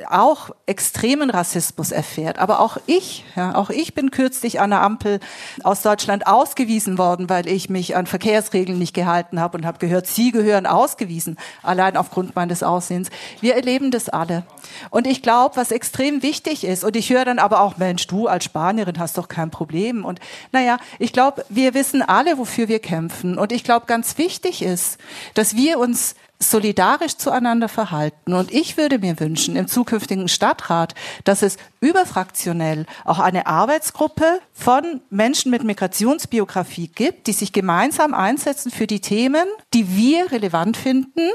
[0.08, 2.38] auch extremen Rassismus erfährt.
[2.38, 5.20] Aber auch ich, ja, auch ich bin kürzlich an der Ampel
[5.62, 10.06] aus Deutschland ausgewiesen worden, weil ich mich an Verkehrsregeln nicht gehalten habe und habe gehört,
[10.06, 13.10] Sie gehören ausgewiesen, allein aufgrund meines Aussehens.
[13.40, 14.44] Wir erleben das alle.
[14.90, 18.26] Und ich glaube, was extrem wichtig ist, und ich höre dann aber auch, Mensch, du
[18.26, 20.04] als Spanierin hast doch kein Problem.
[20.04, 20.20] Und
[20.52, 23.36] naja, ich glaube, wir wissen alle, wofür wir kämpfen.
[23.36, 24.98] Und ich glaube, ganz wichtig ist,
[25.34, 28.32] dass wir uns solidarisch zueinander verhalten.
[28.32, 30.94] Und ich würde mir wünschen, im zukünftigen Stadtrat,
[31.24, 38.70] dass es überfraktionell auch eine Arbeitsgruppe von Menschen mit Migrationsbiografie gibt, die sich gemeinsam einsetzen
[38.70, 41.28] für die Themen, die wir relevant finden,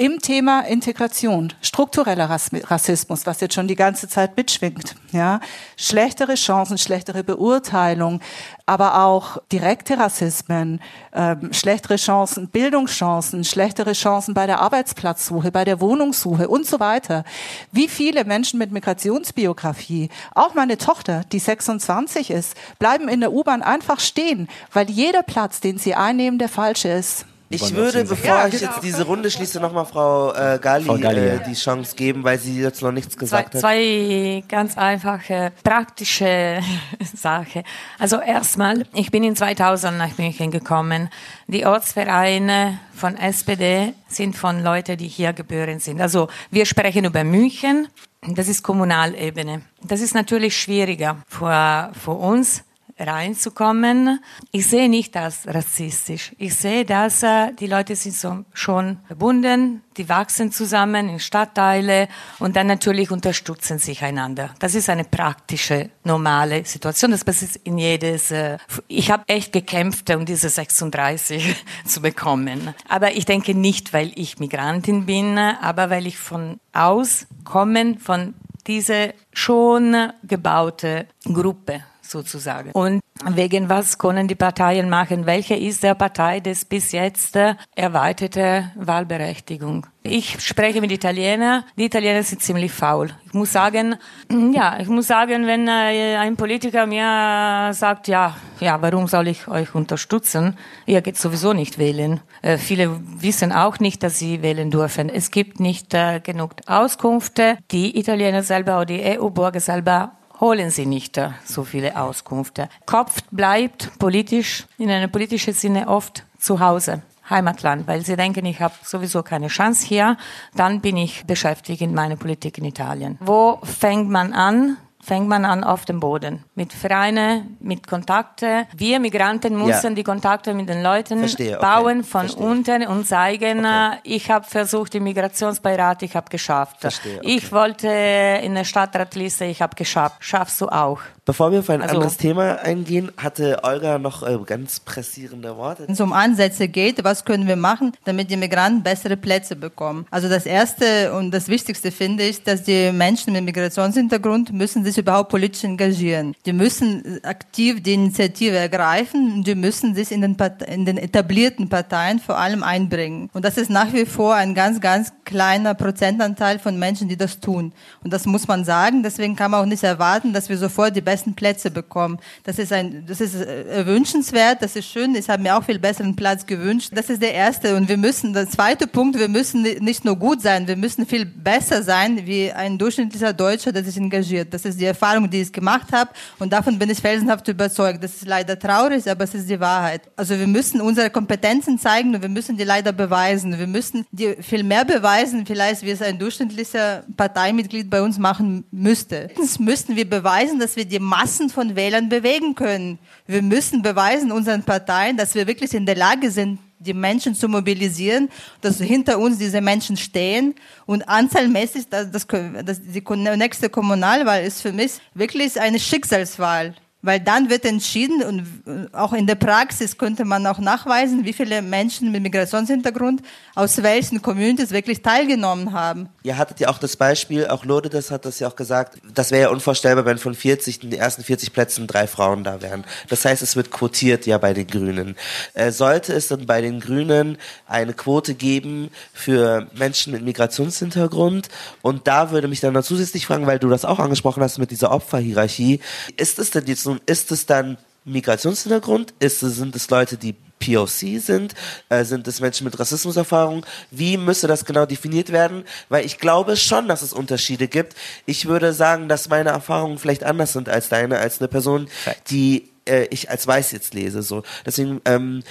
[0.00, 5.40] im Thema Integration, struktureller Rassismus, was jetzt schon die ganze Zeit mitschwingt, ja,
[5.76, 8.20] schlechtere Chancen, schlechtere Beurteilung,
[8.64, 10.80] aber auch direkte Rassismen,
[11.12, 17.24] ähm, schlechtere Chancen, Bildungschancen, schlechtere Chancen bei der Arbeitsplatzsuche, bei der Wohnungssuche und so weiter.
[17.72, 23.62] Wie viele Menschen mit Migrationsbiografie, auch meine Tochter, die 26 ist, bleiben in der U-Bahn
[23.62, 27.26] einfach stehen, weil jeder Platz, den sie einnehmen, der falsche ist.
[27.50, 28.72] Ich würde, bevor Ja, ich genau.
[28.72, 32.38] jetzt diese Runde schließe, nochmal Frau äh, Gali, Frau Gali, äh, die Chance geben, weil
[32.38, 33.60] sie jetzt noch nichts Zwei, gesagt hat.
[33.62, 36.60] zwei ganz einfache, praktische
[37.14, 37.62] Sachen.
[37.98, 41.08] Also erstmal, ich bin in 2000 nach München gekommen.
[41.46, 46.00] Die Ortsvereine von SPD sind von Leuten, die hier geboren sind.
[46.00, 47.88] Also wir sprechen über München.
[48.26, 49.62] Das ist Kommunalebene.
[49.82, 52.62] Das ist natürlich schwieriger für, für uns
[52.98, 54.20] reinzukommen.
[54.52, 56.32] Ich sehe nicht das rassistisch.
[56.38, 62.08] Ich sehe, dass äh, die Leute sind so schon verbunden, die wachsen zusammen in Stadtteile
[62.38, 64.54] und dann natürlich unterstützen sich einander.
[64.58, 67.10] Das ist eine praktische, normale Situation.
[67.10, 68.30] Das passiert in jedes.
[68.30, 72.74] Äh, ich habe echt gekämpft, um diese 36 zu bekommen.
[72.88, 78.34] Aber ich denke nicht, weil ich Migrantin bin, aber weil ich von aus kommen von
[78.66, 82.70] diese schon gebaute Gruppe sozusagen.
[82.72, 85.26] Und wegen was können die Parteien machen?
[85.26, 89.86] Welche ist der Partei des bis jetzt äh, erweiterte Wahlberechtigung?
[90.02, 91.64] Ich spreche mit Italienern.
[91.76, 93.10] Die Italiener sind ziemlich faul.
[93.26, 93.96] Ich muss sagen,
[94.52, 99.48] ja, ich muss sagen, wenn äh, ein Politiker mir sagt, ja, ja, warum soll ich
[99.48, 100.56] euch unterstützen?
[100.86, 102.20] Ihr geht sowieso nicht wählen.
[102.42, 105.08] Äh, viele wissen auch nicht, dass sie wählen dürfen.
[105.08, 107.58] Es gibt nicht äh, genug Auskünfte.
[107.70, 112.68] Die Italiener selber oder die EU-Bürger selber holen sie nicht so viele Auskünfte.
[112.86, 117.02] Kopf bleibt politisch, in einem politischen Sinne oft zu Hause.
[117.30, 120.16] Heimatland, weil sie denken, ich habe sowieso keine Chance hier,
[120.54, 123.18] dann bin ich beschäftigt in meiner Politik in Italien.
[123.20, 124.78] Wo fängt man an?
[125.08, 126.44] Fängt man an auf dem Boden.
[126.54, 128.66] Mit Vereinen, mit Kontakte.
[128.76, 131.66] Wir Migranten müssen die Kontakte mit den Leuten Verstehe, okay.
[131.66, 132.46] bauen von Verstehe.
[132.46, 133.94] unten und zeigen, Okay.
[133.94, 136.76] äh, ich habe versucht, im Migrationsbeirat, ich habe geschafft.
[136.80, 137.36] Verstehe, okay.
[137.36, 140.16] Ich wollte in der Stadtratliste, ich habe geschafft.
[140.20, 141.00] Schaffst du auch.
[141.28, 145.82] Bevor wir auf ein Also- anderes Thema eingehen, hatte Olga noch äh, ganz pressierende Worte.
[145.86, 150.06] Wenn es um Ansätze geht, was können wir machen, damit die Migranten bessere Plätze bekommen?
[150.10, 154.96] Also das Erste und das Wichtigste finde ich, dass die Menschen mit Migrationshintergrund müssen sich
[154.96, 156.34] überhaupt politisch engagieren.
[156.46, 160.96] Die müssen aktiv die Initiative ergreifen und die müssen sich in den, Part in den
[160.96, 163.28] etablierten Parteien vor allem einbringen.
[163.34, 167.38] Und das ist nach wie vor ein ganz, ganz kleiner Prozentanteil von Menschen, die das
[167.38, 167.74] tun.
[168.02, 169.02] Und das muss man sagen.
[169.02, 172.18] Deswegen kann man auch nicht erwarten, dass wir sofort die besten Plätze bekommen.
[172.44, 175.14] Das ist ein, das ist äh, wünschenswert, das ist schön.
[175.14, 176.90] Ich habe mir auch viel besseren Platz gewünscht.
[176.94, 177.76] Das ist der erste.
[177.76, 181.06] Und wir müssen, der zweite Punkt, wir müssen ni- nicht nur gut sein, wir müssen
[181.06, 184.52] viel besser sein wie ein durchschnittlicher Deutscher, der sich engagiert.
[184.54, 186.10] Das ist die Erfahrung, die ich gemacht habe.
[186.38, 188.02] Und davon bin ich felsenhaft überzeugt.
[188.02, 190.02] Das ist leider traurig, aber es ist die Wahrheit.
[190.16, 193.58] Also wir müssen unsere Kompetenzen zeigen und wir müssen die leider beweisen.
[193.58, 198.64] Wir müssen die viel mehr beweisen, vielleicht wie es ein durchschnittlicher Parteimitglied bei uns machen
[198.70, 199.28] müsste.
[199.28, 202.98] Erstens müssten wir beweisen, dass wir die Massen von Wählern bewegen können.
[203.26, 207.48] Wir müssen beweisen unseren Parteien, dass wir wirklich in der Lage sind, die Menschen zu
[207.48, 208.28] mobilisieren,
[208.60, 210.54] dass hinter uns diese Menschen stehen
[210.86, 212.26] und anzahlmäßig, das, das,
[212.64, 213.02] das, die
[213.36, 216.74] nächste Kommunalwahl ist für mich wirklich eine Schicksalswahl.
[217.00, 221.62] Weil dann wird entschieden und auch in der Praxis könnte man auch nachweisen, wie viele
[221.62, 223.22] Menschen mit Migrationshintergrund
[223.54, 226.08] aus welchen Communities wirklich teilgenommen haben.
[226.24, 229.30] Ihr hattet ja auch das Beispiel, auch Lode, das hat das ja auch gesagt, das
[229.30, 232.84] wäre ja unvorstellbar, wenn von 40, in den ersten 40 Plätzen drei Frauen da wären.
[233.08, 235.14] Das heißt, es wird quotiert ja bei den Grünen.
[235.54, 241.48] Äh, sollte es dann bei den Grünen eine Quote geben für Menschen mit Migrationshintergrund?
[241.80, 244.72] Und da würde mich dann noch zusätzlich fragen, weil du das auch angesprochen hast mit
[244.72, 245.80] dieser Opferhierarchie,
[246.16, 249.14] ist es denn jetzt nun, ist es dann Migrationshintergrund?
[249.20, 251.54] Ist sind es Leute, die POC sind?
[251.88, 253.64] Äh, sind es Menschen mit Rassismuserfahrung?
[253.90, 255.64] Wie müsste das genau definiert werden?
[255.88, 257.94] Weil ich glaube schon, dass es Unterschiede gibt.
[258.26, 261.88] Ich würde sagen, dass meine Erfahrungen vielleicht anders sind als deine, als eine Person,
[262.30, 264.22] die äh, ich als weiß jetzt lese.
[264.22, 264.42] So.
[264.66, 265.42] Deswegen ähm,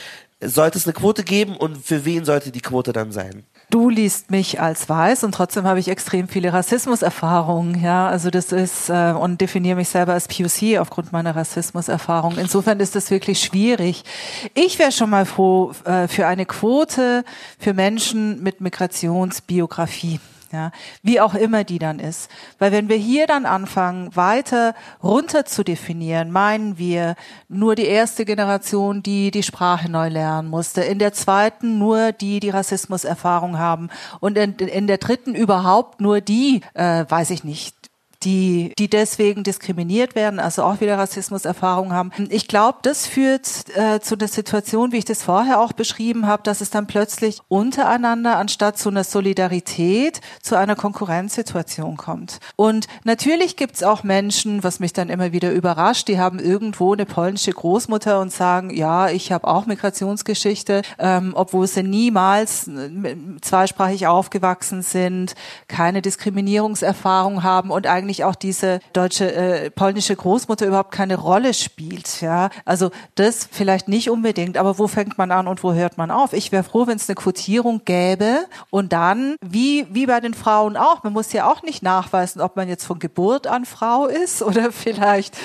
[0.41, 3.45] sollte es eine Quote geben und für wen sollte die Quote dann sein?
[3.69, 8.53] Du liest mich als weiß und trotzdem habe ich extrem viele Rassismuserfahrungen, ja, also das
[8.53, 12.38] ist äh, und definiere mich selber als POC aufgrund meiner Rassismuserfahrung.
[12.38, 14.06] Insofern ist das wirklich schwierig.
[14.53, 17.25] Ich wäre schon mal froh äh, für eine Quote
[17.60, 20.21] für Menschen mit Migrationsbiografie.
[20.52, 20.72] Ja,
[21.04, 22.30] wie auch immer die dann ist.
[22.58, 27.16] Weil wenn wir hier dann anfangen, weiter runter zu definieren, meinen wir
[27.50, 32.40] nur die erste Generation, die die Sprache neu lernen musste, in der zweiten nur die,
[32.40, 37.76] die Rassismuserfahrung haben und in, in der dritten überhaupt nur die, äh, weiß ich nicht,
[38.23, 42.12] die, die deswegen diskriminiert werden, also auch wieder Rassismuserfahrung haben.
[42.30, 46.43] Ich glaube, das führt äh, zu der Situation, wie ich das vorher auch beschrieben habe,
[46.43, 52.39] dass es dann plötzlich untereinander anstatt zu einer Solidarität zu einer Konkurrenzsituation kommt.
[52.56, 57.06] Und natürlich gibt's auch Menschen, was mich dann immer wieder überrascht, die haben irgendwo eine
[57.06, 64.08] polnische Großmutter und sagen, ja, ich habe auch Migrationsgeschichte, ähm, obwohl sie niemals äh, zweisprachig
[64.08, 65.36] aufgewachsen sind,
[65.67, 72.22] keine Diskriminierungserfahrung haben und eigentlich auch diese deutsche äh, polnische Großmutter überhaupt keine Rolle spielt.
[72.22, 76.12] Ja, also das vielleicht nicht unbedingt, aber wo fängt man an und wo hört man
[76.12, 76.34] auf?
[76.34, 80.78] Ich wäre froh, wenn es eine Quotierung gäbe und dann wie wie bei den Frauen
[80.78, 81.04] auch.
[81.04, 84.72] Man muss ja auch nicht nachweisen, ob man jetzt von Geburt an Frau ist oder
[84.72, 85.38] vielleicht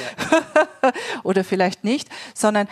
[1.23, 2.69] oder vielleicht nicht, sondern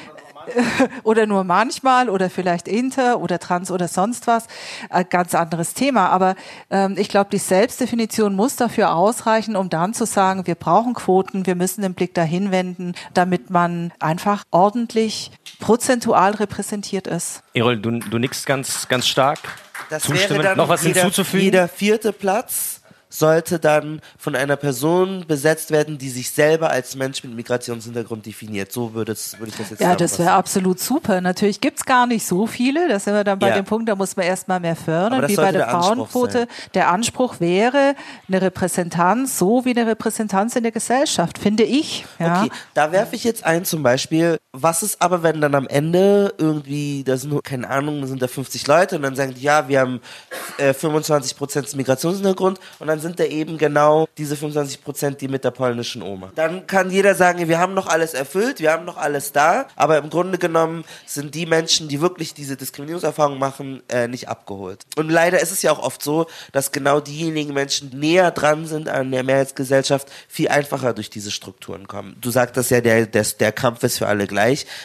[1.02, 4.46] oder nur manchmal oder vielleicht inter oder trans oder sonst was.
[4.88, 6.08] Ein ganz anderes Thema.
[6.10, 6.36] Aber
[6.70, 11.46] ähm, ich glaube, die Selbstdefinition muss dafür ausreichen, um dann zu sagen, wir brauchen Quoten,
[11.46, 17.42] wir müssen den Blick dahin wenden, damit man einfach ordentlich prozentual repräsentiert ist.
[17.54, 19.38] Erol, du, du nickst ganz, ganz stark.
[19.88, 20.30] Das Zustimmen.
[20.30, 21.44] wäre dann Noch was jeder, hinzuzufügen?
[21.44, 22.79] Jeder vierte Platz
[23.10, 28.72] sollte dann von einer Person besetzt werden, die sich selber als Mensch mit Migrationshintergrund definiert.
[28.72, 31.20] So würde, es, würde ich das jetzt Ja, das wäre absolut super.
[31.20, 32.88] Natürlich gibt's gar nicht so viele.
[32.88, 33.54] Da sind wir dann bei Ja.
[33.56, 36.46] dem Punkt, da muss man erstmal mehr fördern, wie bei der der Frauenquote.
[36.74, 37.94] Der Anspruch wäre
[38.28, 42.04] eine Repräsentanz, so wie eine Repräsentanz in der Gesellschaft, finde ich.
[42.18, 42.42] Ja.
[42.42, 46.34] Okay, da werfe ich jetzt ein zum Beispiel, was ist aber, wenn dann am Ende
[46.36, 49.68] irgendwie, da sind nur, keine Ahnung, sind da 50 Leute und dann sagen die, ja,
[49.68, 50.00] wir haben
[50.58, 56.02] äh, 25% Migrationshintergrund und dann sind da eben genau diese 25%, die mit der polnischen
[56.02, 56.32] Oma.
[56.34, 59.98] Dann kann jeder sagen, wir haben noch alles erfüllt, wir haben noch alles da, aber
[59.98, 64.84] im Grunde genommen sind die Menschen, die wirklich diese Diskriminierungserfahrung machen, äh, nicht abgeholt.
[64.96, 68.66] Und leider ist es ja auch oft so, dass genau diejenigen Menschen, die näher dran
[68.66, 72.16] sind an der Mehrheitsgesellschaft, viel einfacher durch diese Strukturen kommen.
[72.20, 74.39] Du sagtest ja, der, der, der Kampf ist für alle gleich,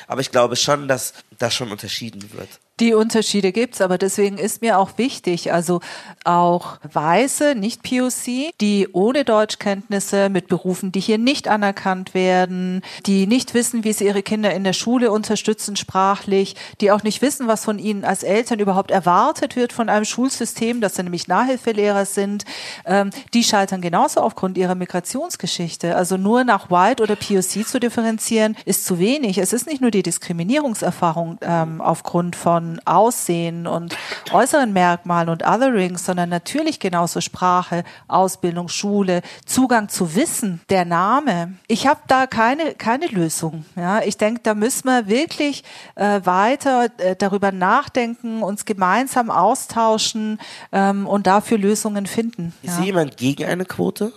[0.07, 2.49] aber ich glaube schon, dass das schon unterschieden wird.
[2.81, 5.79] Die Unterschiede gibt's, aber deswegen ist mir auch wichtig, also
[6.25, 13.27] auch Weiße, nicht POC, die ohne Deutschkenntnisse mit Berufen, die hier nicht anerkannt werden, die
[13.27, 17.47] nicht wissen, wie sie ihre Kinder in der Schule unterstützen sprachlich, die auch nicht wissen,
[17.47, 22.03] was von ihnen als Eltern überhaupt erwartet wird von einem Schulsystem, dass sie nämlich Nachhilfelehrer
[22.03, 22.43] sind,
[22.85, 25.95] ähm, die scheitern genauso aufgrund ihrer Migrationsgeschichte.
[25.95, 29.37] Also nur nach White oder POC zu differenzieren, ist zu wenig.
[29.37, 33.95] Es ist nicht nur die Diskriminierungserfahrung ähm, aufgrund von von Aussehen und
[34.31, 41.53] äußeren Merkmalen und Otherings, sondern natürlich genauso Sprache, Ausbildung, Schule, Zugang zu Wissen, der Name.
[41.67, 43.65] Ich habe da keine, keine Lösung.
[43.75, 45.63] Ja, ich denke, da müssen wir wirklich
[45.95, 50.39] äh, weiter äh, darüber nachdenken, uns gemeinsam austauschen
[50.71, 52.53] ähm, und dafür Lösungen finden.
[52.63, 52.85] Ist ja.
[52.85, 54.11] jemand gegen eine Quote?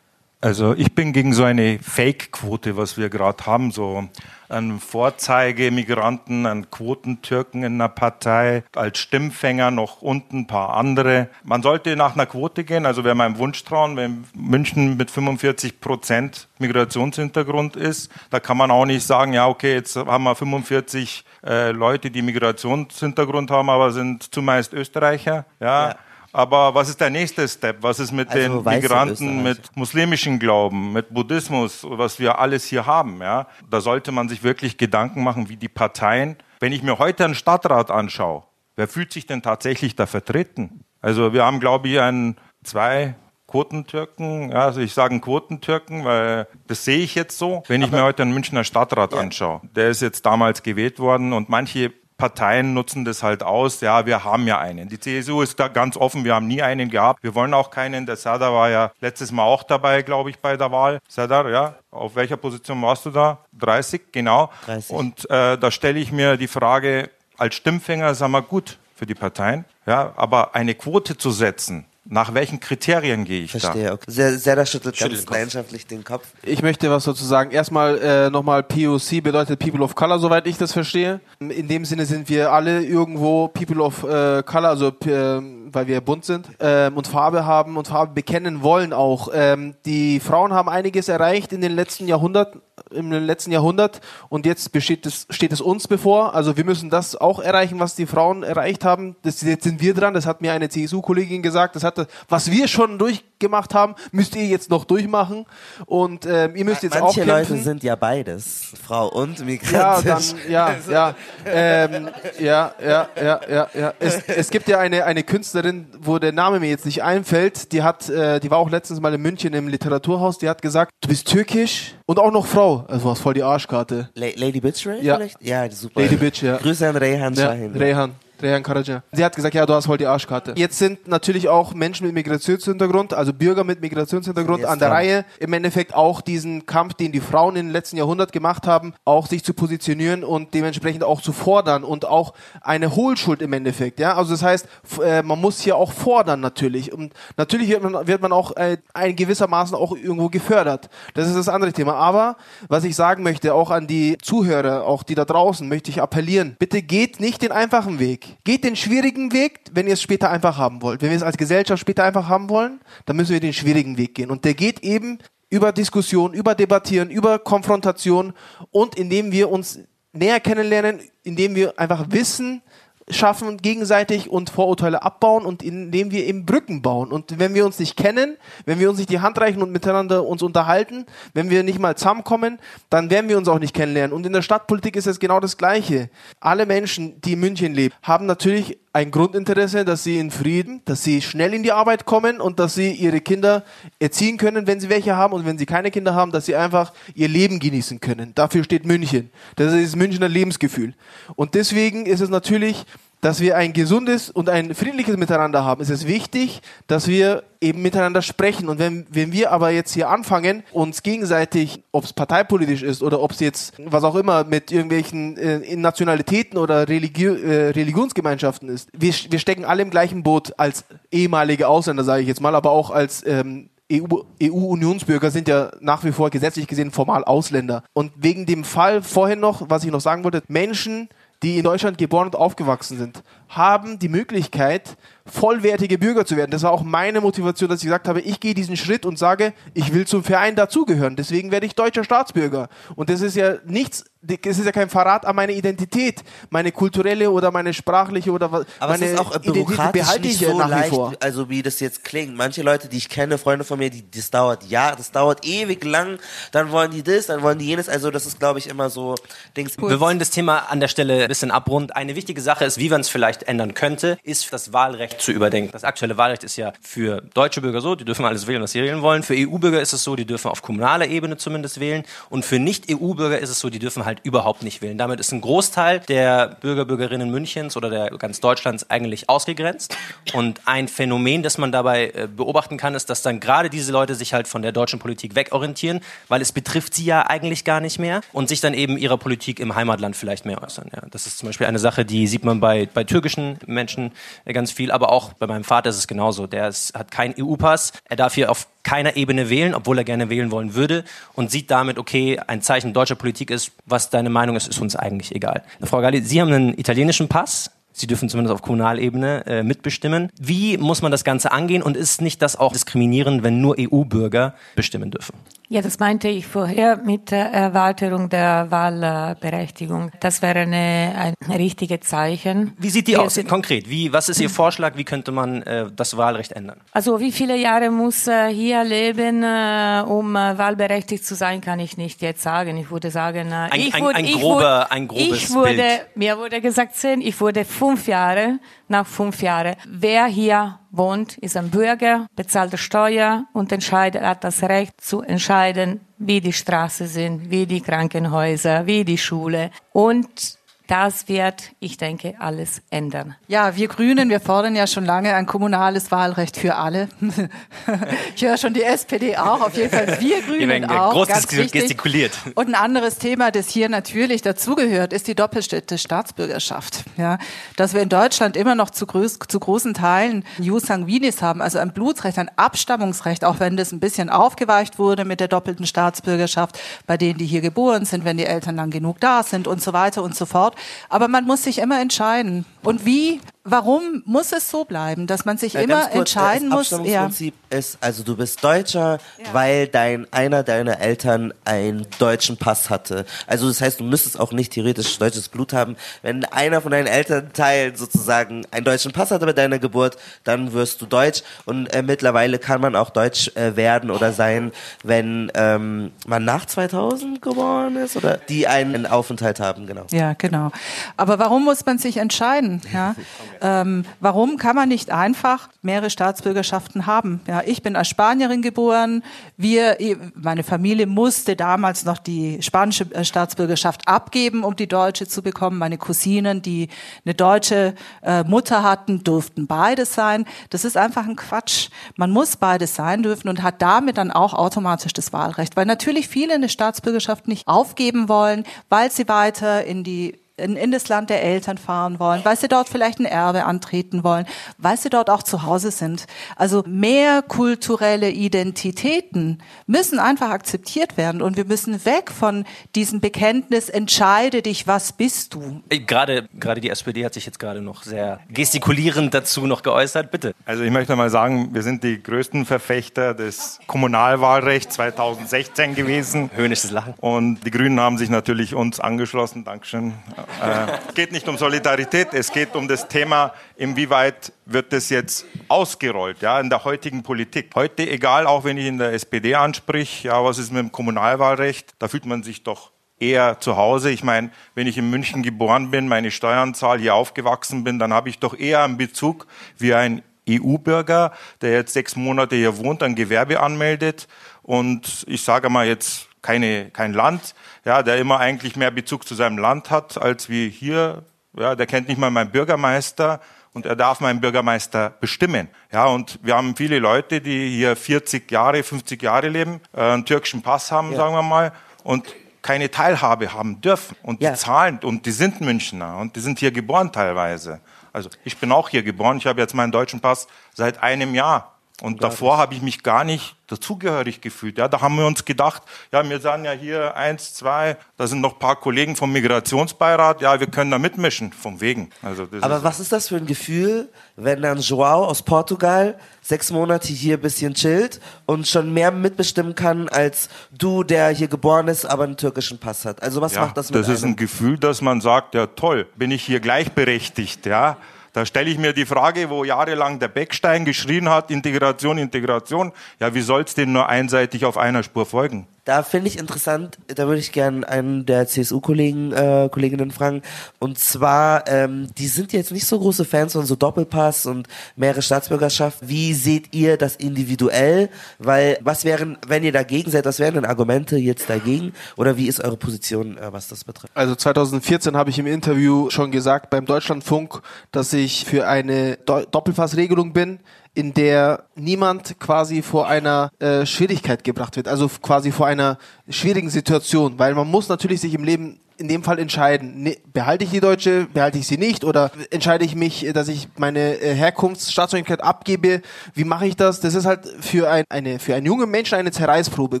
[0.40, 4.08] Also ich bin gegen so eine Fake-Quote, was wir gerade haben, so
[4.48, 11.28] ein Vorzeigemigranten, ein Quotentürken in einer Partei, als Stimmfänger noch unten ein paar andere.
[11.42, 15.80] Man sollte nach einer Quote gehen, also wer meinem Wunsch trauen, wenn München mit 45
[15.80, 21.24] Prozent Migrationshintergrund ist, da kann man auch nicht sagen, ja okay, jetzt haben wir 45
[21.44, 25.46] äh, Leute, die Migrationshintergrund haben, aber sind zumeist Österreicher.
[25.60, 25.88] ja.
[25.88, 25.96] ja
[26.32, 27.78] aber was ist der nächste Step?
[27.82, 32.86] Was ist mit also den Migranten mit muslimischem Glauben, mit Buddhismus, was wir alles hier
[32.86, 33.20] haben?
[33.20, 33.46] Ja?
[33.70, 36.36] Da sollte man sich wirklich Gedanken machen, wie die Parteien.
[36.60, 38.44] Wenn ich mir heute einen Stadtrat anschaue,
[38.76, 40.84] wer fühlt sich denn tatsächlich da vertreten?
[41.00, 43.14] Also wir haben, glaube ich, einen, zwei
[43.46, 47.62] Quotentürken, ja, also ich sage Quotentürken, weil das sehe ich jetzt so.
[47.66, 49.20] Wenn ich Aber mir heute einen Münchner Stadtrat ja.
[49.20, 53.80] anschaue, der ist jetzt damals gewählt worden und manche Parteien nutzen das halt aus.
[53.80, 54.88] Ja, wir haben ja einen.
[54.88, 56.24] Die CSU ist da ganz offen.
[56.24, 57.22] Wir haben nie einen gehabt.
[57.22, 58.06] Wir wollen auch keinen.
[58.06, 60.98] Der Sadar war ja letztes Mal auch dabei, glaube ich, bei der Wahl.
[61.08, 61.76] Sadar, ja.
[61.92, 63.38] Auf welcher Position warst du da?
[63.58, 64.50] 30, genau.
[64.66, 64.90] 30.
[64.90, 69.14] Und äh, da stelle ich mir die Frage, als Stimmfänger sagen wir gut für die
[69.14, 69.64] Parteien.
[69.86, 73.92] Ja, aber eine Quote zu setzen, nach welchen Kriterien gehe ich Verstehe, da?
[73.94, 74.04] Okay.
[74.08, 76.26] Sehr, sehr, schüttelt Schüttelt ganz leidenschaftlich den Kopf.
[76.42, 77.50] Ich möchte was dazu sagen.
[77.50, 81.20] Erstmal äh, nochmal POC bedeutet People of Color, soweit ich das verstehe.
[81.38, 85.40] In dem Sinne sind wir alle irgendwo People of äh, Color, also äh,
[85.72, 89.28] weil wir bunt sind ähm, und Farbe haben und Farbe bekennen wollen auch.
[89.34, 94.72] Ähm, die Frauen haben einiges erreicht in den letzten Jahrhunderten, im letzten Jahrhundert und jetzt
[94.72, 96.34] besteht es, steht es uns bevor.
[96.34, 99.16] Also wir müssen das auch erreichen, was die Frauen erreicht haben.
[99.22, 100.14] Das, jetzt sind wir dran.
[100.14, 101.76] Das hat mir eine CSU-Kollegin gesagt.
[101.76, 105.46] Das hat, was wir schon durchgemacht haben, müsst ihr jetzt noch durchmachen
[105.86, 107.28] und ähm, ihr müsst jetzt Manche auch kämpfen.
[107.28, 109.74] Manche Leute sind ja beides, Frau und Migrantisch.
[109.78, 111.14] Ja, dann, ja, ja,
[111.46, 113.94] ähm, ja, ja, ja, ja, ja.
[113.98, 117.72] Es, es gibt ja eine eine Künstlerin, wo der Name mir jetzt nicht einfällt.
[117.72, 120.38] Die hat, äh, die war auch letztens mal in München im Literaturhaus.
[120.38, 122.77] Die hat gesagt, du bist türkisch und auch noch Frau.
[122.86, 124.08] Also hast voll die Arschkarte.
[124.14, 125.16] La Lady Bitch Ray ja.
[125.16, 125.42] vielleicht?
[125.42, 126.00] Ja, super.
[126.00, 126.58] Lady Bitch, ja.
[126.58, 127.76] Grüße an Rayhan ja, Shahin.
[127.76, 128.14] Rayhan.
[128.42, 129.02] Rehan Karaca.
[129.12, 130.54] Sie hat gesagt, ja, du hast heute die Arschkarte.
[130.56, 134.96] Jetzt sind natürlich auch Menschen mit Migrationshintergrund, also Bürger mit Migrationshintergrund an der dran.
[134.96, 139.26] Reihe, im Endeffekt auch diesen Kampf, den die Frauen im letzten Jahrhundert gemacht haben, auch
[139.26, 144.14] sich zu positionieren und dementsprechend auch zu fordern und auch eine Hohlschuld im Endeffekt, ja.
[144.14, 144.68] Also das heißt,
[145.02, 148.78] äh, man muss hier auch fordern natürlich und natürlich wird man, wird man auch äh,
[148.94, 150.88] ein gewissermaßen auch irgendwo gefördert.
[151.14, 151.94] Das ist das andere Thema.
[151.94, 152.36] Aber
[152.68, 156.56] was ich sagen möchte, auch an die Zuhörer, auch die da draußen, möchte ich appellieren,
[156.58, 158.27] bitte geht nicht den einfachen Weg.
[158.44, 161.02] Geht den schwierigen Weg, wenn ihr es später einfach haben wollt.
[161.02, 164.14] Wenn wir es als Gesellschaft später einfach haben wollen, dann müssen wir den schwierigen Weg
[164.14, 164.30] gehen.
[164.30, 165.18] Und der geht eben
[165.50, 168.34] über Diskussion, über Debattieren, über Konfrontation
[168.70, 169.80] und indem wir uns
[170.12, 172.62] näher kennenlernen, indem wir einfach wissen,
[173.10, 177.12] schaffen gegenseitig und Vorurteile abbauen und indem wir eben Brücken bauen.
[177.12, 180.26] Und wenn wir uns nicht kennen, wenn wir uns nicht die Hand reichen und miteinander
[180.26, 182.58] uns unterhalten, wenn wir nicht mal zusammenkommen,
[182.90, 184.14] dann werden wir uns auch nicht kennenlernen.
[184.14, 186.10] Und in der Stadtpolitik ist es genau das Gleiche.
[186.40, 191.04] Alle Menschen, die in München leben, haben natürlich ein Grundinteresse, dass sie in Frieden, dass
[191.04, 193.64] sie schnell in die Arbeit kommen und dass sie ihre Kinder
[194.00, 196.92] erziehen können, wenn sie welche haben und wenn sie keine Kinder haben, dass sie einfach
[197.14, 198.32] ihr Leben genießen können.
[198.34, 199.30] Dafür steht München.
[199.54, 200.94] Das ist das Münchner Lebensgefühl.
[201.36, 202.86] Und deswegen ist es natürlich
[203.20, 207.82] dass wir ein gesundes und ein friedliches Miteinander haben, ist es wichtig, dass wir eben
[207.82, 208.68] miteinander sprechen.
[208.68, 213.20] Und wenn, wenn wir aber jetzt hier anfangen, uns gegenseitig, ob es parteipolitisch ist oder
[213.20, 218.88] ob es jetzt was auch immer mit irgendwelchen äh, Nationalitäten oder Religio äh, Religionsgemeinschaften ist,
[218.92, 222.70] wir, wir stecken alle im gleichen Boot als ehemalige Ausländer, sage ich jetzt mal, aber
[222.70, 227.82] auch als ähm, EU-Unionsbürger sind ja nach wie vor gesetzlich gesehen formal Ausländer.
[227.94, 231.08] Und wegen dem Fall vorhin noch, was ich noch sagen wollte, Menschen,
[231.42, 236.50] die in Deutschland geboren und aufgewachsen sind, haben die Möglichkeit, vollwertige Bürger zu werden.
[236.50, 239.52] Das war auch meine Motivation, dass ich gesagt habe, ich gehe diesen Schritt und sage,
[239.74, 241.16] ich will zum Verein dazugehören.
[241.16, 242.68] Deswegen werde ich deutscher Staatsbürger.
[242.96, 244.04] Und das ist ja nichts
[244.42, 248.66] es ist ja kein Verrat an meine Identität, meine kulturelle oder meine sprachliche oder Aber
[248.80, 251.12] meine es ist auch Identität behalte ich so nach wie leicht, vor.
[251.20, 252.36] also wie das jetzt klingt.
[252.36, 255.84] Manche Leute, die ich kenne, Freunde von mir, die, das dauert ja, das dauert ewig
[255.84, 256.18] lang,
[256.50, 259.14] dann wollen die das, dann wollen die jenes, also das ist glaube ich immer so
[259.56, 259.78] Dings.
[259.78, 261.92] Wir wollen das Thema an der Stelle ein bisschen abrunden.
[261.92, 265.70] Eine wichtige Sache ist, wie man es vielleicht ändern könnte, ist das Wahlrecht zu überdenken.
[265.72, 268.82] Das aktuelle Wahlrecht ist ja für deutsche Bürger so, die dürfen alles wählen, was sie
[268.82, 269.22] wählen wollen.
[269.22, 272.04] Für EU-Bürger ist es so, die dürfen auf kommunaler Ebene zumindest wählen.
[272.30, 274.98] Und für Nicht-EU-Bürger ist es so, die dürfen halt überhaupt nicht wählen.
[274.98, 279.96] Damit ist ein Großteil der Bürger, Bürgerinnen Münchens oder der ganz Deutschlands eigentlich ausgegrenzt.
[280.32, 284.14] Und ein Phänomen, das man dabei äh, beobachten kann, ist, dass dann gerade diese Leute
[284.14, 287.98] sich halt von der deutschen Politik wegorientieren, weil es betrifft sie ja eigentlich gar nicht
[287.98, 290.90] mehr und sich dann eben ihrer Politik im Heimatland vielleicht mehr äußern.
[290.94, 293.27] Ja, das ist zum Beispiel eine Sache, die sieht man bei, bei türkischen
[293.66, 294.12] Menschen
[294.44, 296.46] äh, ganz viel, aber auch bei meinem Vater ist es genauso.
[296.46, 300.30] Der ist, hat keinen EU-Pass, er darf hier auf keiner Ebene wählen, obwohl er gerne
[300.30, 301.04] wählen wollen würde
[301.34, 304.96] und sieht damit, okay, ein Zeichen deutscher Politik ist, was deine Meinung ist, ist uns
[304.96, 305.62] eigentlich egal.
[305.82, 307.70] Frau Galli, Sie haben einen italienischen Pass.
[307.92, 310.30] Sie dürfen zumindest auf Kommunalebene äh, mitbestimmen.
[310.40, 314.54] Wie muss man das Ganze angehen und ist nicht das auch diskriminierend, wenn nur EU-Bürger
[314.76, 315.34] bestimmen dürfen?
[315.70, 320.10] Ja, das meinte ich vorher mit der Erweiterung der Wahlberechtigung.
[320.20, 322.72] Das wäre eine, ein richtiges Zeichen.
[322.78, 323.90] Wie sieht die Wir aus konkret?
[323.90, 324.96] Wie, was ist Ihr Vorschlag?
[324.96, 326.80] Wie könnte man äh, das Wahlrecht ändern?
[326.92, 331.80] Also wie viele Jahre muss er hier leben, äh, um äh, wahlberechtigt zu sein, kann
[331.80, 332.78] ich nicht jetzt sagen.
[332.78, 335.50] Ich würde sagen, äh, Ein- ich ein- wurde, ein ich grober- wurde, ein grobes ich
[335.50, 336.06] wurde, Bild.
[336.16, 338.58] mir wurde gesagt zehn, ich wurde fünf Jahre,
[338.88, 339.76] nach fünf Jahren.
[339.86, 346.00] Wer hier wohnt, ist ein Bürger, bezahlt Steuer und entscheidet, hat das Recht zu entscheiden,
[346.18, 349.70] wie die Straßen sind, wie die Krankenhäuser, wie die Schule.
[349.92, 350.57] Und
[350.88, 353.36] das wird, ich denke, alles ändern.
[353.46, 357.08] Ja, wir Grünen, wir fordern ja schon lange ein kommunales Wahlrecht für alle.
[358.34, 361.12] ich höre schon die SPD auch, auf jeden Fall wir Grünen auch.
[361.12, 361.82] groß ganz wichtig.
[361.82, 362.32] gestikuliert.
[362.54, 367.04] Und ein anderes Thema, das hier natürlich dazugehört, ist die doppelte Staatsbürgerschaft.
[367.18, 367.36] Ja,
[367.76, 371.78] dass wir in Deutschland immer noch zu, groß, zu großen Teilen Jus sanguinis haben, also
[371.78, 376.78] ein Blutsrecht, ein Abstammungsrecht, auch wenn das ein bisschen aufgeweicht wurde mit der doppelten Staatsbürgerschaft,
[377.06, 379.92] bei denen, die hier geboren sind, wenn die Eltern lang genug da sind und so
[379.92, 380.77] weiter und so fort.
[381.08, 382.64] Aber man muss sich immer entscheiden.
[382.88, 386.90] Und wie, warum muss es so bleiben, dass man sich Ja, immer kurz, entscheiden das
[386.90, 386.90] muss?
[386.90, 387.24] Ja.
[387.24, 389.18] Abstammungsprinzip ist, also du bist Deutscher,
[389.52, 393.26] weil dein einer deiner Eltern einen deutschen Pass hatte.
[393.46, 395.96] Also das heißt, du müsstest auch nicht theoretisch deutsches Blut haben.
[396.22, 401.02] Wenn einer von deinen Elternteilen sozusagen einen deutschen Pass hatte bei deiner Geburt, dann wirst
[401.02, 401.42] du Deutsch.
[401.66, 404.72] Und äh, mittlerweile kann man auch Deutsch äh, werden oder sein,
[405.04, 410.06] wenn ähm, man nach 2000 geboren ist oder die einen Aufenthalt haben, genau.
[410.10, 410.70] Ja, genau.
[411.18, 412.77] Aber warum muss man sich entscheiden?
[412.92, 413.14] Ja?
[413.60, 417.40] Ähm, warum kann man nicht einfach mehrere Staatsbürgerschaften haben?
[417.46, 419.22] Ja, ich bin als Spanierin geboren.
[419.56, 419.96] Wir,
[420.34, 425.78] meine Familie musste damals noch die spanische äh, Staatsbürgerschaft abgeben, um die deutsche zu bekommen.
[425.78, 426.88] Meine Cousinen, die
[427.24, 430.44] eine deutsche äh, Mutter hatten, durften beides sein.
[430.70, 431.88] Das ist einfach ein Quatsch.
[432.16, 436.28] Man muss beides sein dürfen und hat damit dann auch automatisch das Wahlrecht, weil natürlich
[436.28, 441.30] viele eine Staatsbürgerschaft nicht aufgeben wollen, weil sie weiter in die in, in das Land
[441.30, 444.46] der Eltern fahren wollen, weil sie dort vielleicht ein Erbe antreten wollen,
[444.78, 446.26] weil sie dort auch zu Hause sind.
[446.56, 453.88] Also mehr kulturelle Identitäten müssen einfach akzeptiert werden und wir müssen weg von diesem Bekenntnis,
[453.88, 455.82] entscheide dich, was bist du?
[455.88, 460.30] Gerade, gerade die SPD hat sich jetzt gerade noch sehr gestikulierend dazu noch geäußert.
[460.30, 460.54] Bitte.
[460.64, 466.50] Also ich möchte mal sagen, wir sind die größten Verfechter des Kommunalwahlrechts 2016 gewesen.
[466.54, 467.14] Höhnisches Lachen.
[467.20, 469.64] Und die Grünen haben sich natürlich uns angeschlossen.
[469.64, 470.14] Dankeschön.
[470.62, 475.44] Äh, es geht nicht um Solidarität, es geht um das Thema, inwieweit wird das jetzt
[475.68, 477.70] ausgerollt, ja, in der heutigen Politik.
[477.74, 481.94] Heute, egal, auch wenn ich in der SPD ansprich, ja, was ist mit dem Kommunalwahlrecht,
[481.98, 482.90] da fühlt man sich doch
[483.20, 484.10] eher zu Hause.
[484.10, 488.12] Ich meine, wenn ich in München geboren bin, meine Steuern zahle, hier aufgewachsen bin, dann
[488.12, 489.46] habe ich doch eher einen Bezug
[489.76, 494.28] wie ein EU-Bürger, der jetzt sechs Monate hier wohnt, ein Gewerbe anmeldet
[494.62, 499.34] und ich sage mal jetzt keine, kein Land, ja, der immer eigentlich mehr Bezug zu
[499.34, 501.24] seinem Land hat, als wie hier.
[501.58, 503.40] Ja, der kennt nicht mal meinen Bürgermeister
[503.72, 505.68] und er darf meinen Bürgermeister bestimmen.
[505.92, 510.24] Ja, und wir haben viele Leute, die hier 40 Jahre, 50 Jahre leben, äh, einen
[510.24, 511.72] türkischen Pass haben, sagen wir mal,
[512.04, 512.26] und
[512.62, 514.16] keine Teilhabe haben dürfen.
[514.22, 514.50] Und Ja.
[514.52, 517.80] die zahlen, und die sind Münchner und die sind hier geboren teilweise.
[518.12, 521.77] Also ich bin auch hier geboren, ich habe jetzt meinen deutschen Pass seit einem Jahr.
[522.00, 524.78] Und davor habe ich mich gar nicht dazugehörig gefühlt.
[524.78, 525.82] Ja, da haben wir uns gedacht,
[526.12, 530.40] ja, wir sind ja hier eins, zwei, da sind noch ein paar Kollegen vom Migrationsbeirat,
[530.40, 532.10] ja, wir können da mitmischen, vom Wegen.
[532.22, 536.70] Also Aber ist, was ist das für ein Gefühl, wenn dann Joao aus Portugal sechs
[536.70, 541.88] Monate hier ein bisschen chillt und schon mehr mitbestimmen kann als du, der hier geboren
[541.88, 543.22] ist, aber einen türkischen Pass hat?
[543.22, 544.34] Also was ja, macht das mit Das ist einem?
[544.34, 547.96] ein Gefühl, dass man sagt, ja toll, bin ich hier gleichberechtigt, ja.
[548.38, 552.92] Da stelle ich mir die Frage, wo jahrelang der Beckstein geschrien hat, Integration, Integration.
[553.18, 555.66] Ja, wie soll es denn nur einseitig auf einer Spur folgen?
[555.88, 560.42] Da finde ich interessant, da würde ich gerne einen der CSU-Kollegen, äh, Kolleginnen fragen.
[560.78, 565.22] Und zwar, ähm, die sind jetzt nicht so große Fans von so Doppelpass und mehrere
[565.22, 566.00] Staatsbürgerschaft.
[566.02, 568.10] Wie seht ihr das individuell?
[568.38, 571.94] Weil, was wären, wenn ihr dagegen seid, was wären denn Argumente jetzt dagegen?
[572.18, 574.12] Oder wie ist eure Position, äh, was das betrifft?
[574.14, 577.62] Also 2014 habe ich im Interview schon gesagt beim Deutschlandfunk,
[577.92, 580.58] dass ich für eine Do Doppelfassregelung bin,
[580.98, 585.96] in der niemand quasi vor einer äh, Schwierigkeit gebracht wird, also quasi vor einer
[586.28, 590.64] schwierigen Situation, weil man muss natürlich sich im Leben in dem Fall entscheiden, ne, behalte
[590.64, 594.20] ich die Deutsche, behalte ich sie nicht oder entscheide ich mich, äh, dass ich meine
[594.20, 596.02] äh, Herkunftsstaatsangehörigkeit abgebe,
[596.34, 597.00] wie mache ich das?
[597.00, 600.00] Das ist halt für ein, eine für einen jungen Menschen eine Zerreißprobe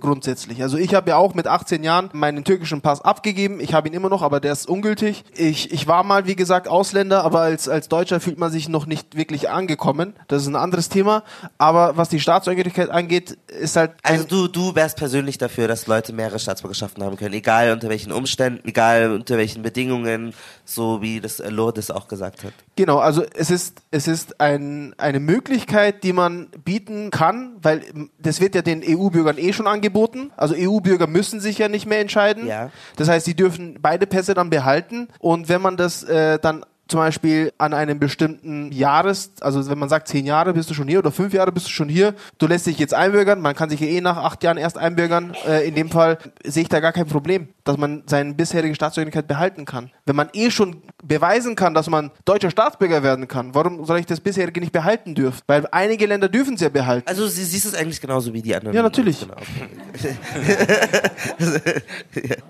[0.00, 0.62] grundsätzlich.
[0.62, 3.94] Also ich habe ja auch mit 18 Jahren meinen türkischen Pass abgegeben, ich habe ihn
[3.94, 5.24] immer noch, aber der ist ungültig.
[5.34, 8.86] Ich, ich war mal, wie gesagt, Ausländer, aber als, als Deutscher fühlt man sich noch
[8.86, 10.14] nicht wirklich angekommen.
[10.26, 11.22] Das ist ein anderes Thema,
[11.56, 16.12] aber was die Staatsangehörigkeit angeht, ist halt Also du, du wärst persönlich dafür, dass Leute
[16.12, 20.34] mehrere Staatsbürgerschaften haben können, egal unter welchen Umständen, egal unter welchen Bedingungen,
[20.64, 22.52] so wie das äh, Lourdes auch gesagt hat.
[22.76, 27.82] Genau, also es ist, es ist ein, eine Möglichkeit, die man bieten kann, weil
[28.18, 30.30] das wird ja den EU-Bürgern eh schon angeboten.
[30.36, 32.46] Also EU-Bürger müssen sich ja nicht mehr entscheiden.
[32.46, 32.70] Ja.
[32.96, 35.08] Das heißt, sie dürfen beide Pässe dann behalten.
[35.18, 39.88] Und wenn man das äh, dann zum Beispiel an einem bestimmten Jahres, also wenn man
[39.88, 42.46] sagt, zehn Jahre bist du schon hier oder fünf Jahre bist du schon hier, du
[42.46, 45.68] lässt dich jetzt einbürgern, man kann sich ja eh nach acht Jahren erst einbürgern, äh,
[45.68, 49.64] in dem Fall sehe ich da gar kein Problem, dass man seine bisherige Staatsangehörigkeit behalten
[49.66, 49.90] kann.
[50.06, 54.06] Wenn man eh schon beweisen kann, dass man deutscher Staatsbürger werden kann, warum soll ich
[54.06, 55.42] das bisherige nicht behalten dürfen?
[55.46, 57.06] Weil einige Länder dürfen es ja behalten.
[57.08, 58.74] Also sie siehst es eigentlich genauso wie die anderen.
[58.74, 59.20] Ja, natürlich.
[59.20, 59.36] Genau.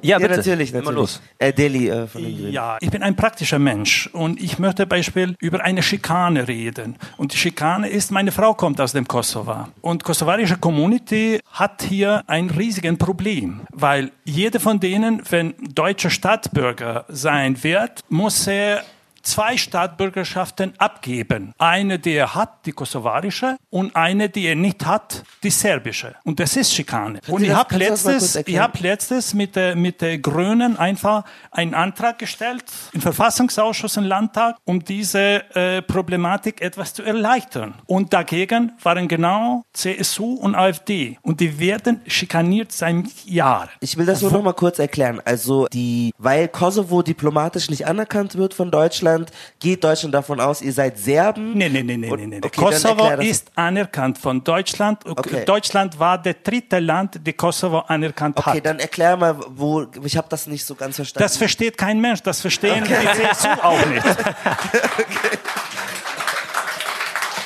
[0.02, 0.36] Ja, bitte.
[0.36, 0.98] natürlich, Immer natürlich.
[0.98, 1.20] los.
[1.38, 2.52] Äh, Deli äh, von den Grünen.
[2.52, 6.96] Ja, ich bin ein praktischer Mensch und ich möchte Beispiel über eine Schikane reden.
[7.16, 9.68] Und die Schikane ist, meine Frau kommt aus dem Kosovo.
[9.80, 17.04] Und kosovarische Community hat hier ein riesiges Problem, weil jeder von denen, wenn deutscher Staatsbürger
[17.08, 18.82] sein wird, muss er
[19.28, 21.52] zwei Staatsbürgerschaften abgeben.
[21.58, 26.14] Eine, die er hat, die kosovarische, und eine, die er nicht hat, die serbische.
[26.24, 27.20] Und das ist Schikane.
[27.28, 32.18] Und ich habe letztes, ich habe letztes mit der, mit der Grünen einfach einen Antrag
[32.18, 37.74] gestellt im Verfassungsausschuss im Landtag, um diese äh, Problematik etwas zu erleichtern.
[37.86, 41.18] Und dagegen waren genau CSU und AfD.
[41.22, 43.68] Und die werden schikaniert seit Jahren.
[43.80, 45.20] Ich will das nur noch mal kurz erklären.
[45.24, 49.17] Also die, weil Kosovo diplomatisch nicht anerkannt wird von Deutschland,
[49.60, 51.54] geht Deutschland davon aus, ihr seid Serben.
[51.54, 53.24] Nee, nee, nee, Und- nee, okay, Kosovo das.
[53.24, 55.04] ist anerkannt von Deutschland.
[55.06, 55.44] Okay.
[55.44, 58.66] Deutschland war der dritte Land, die Kosovo anerkannt Okay, hat.
[58.66, 61.24] dann erklär mal, wo, ich habe das nicht so ganz verstanden.
[61.24, 62.94] Das versteht kein Mensch, das verstehen die
[63.34, 64.04] CSU auch nicht.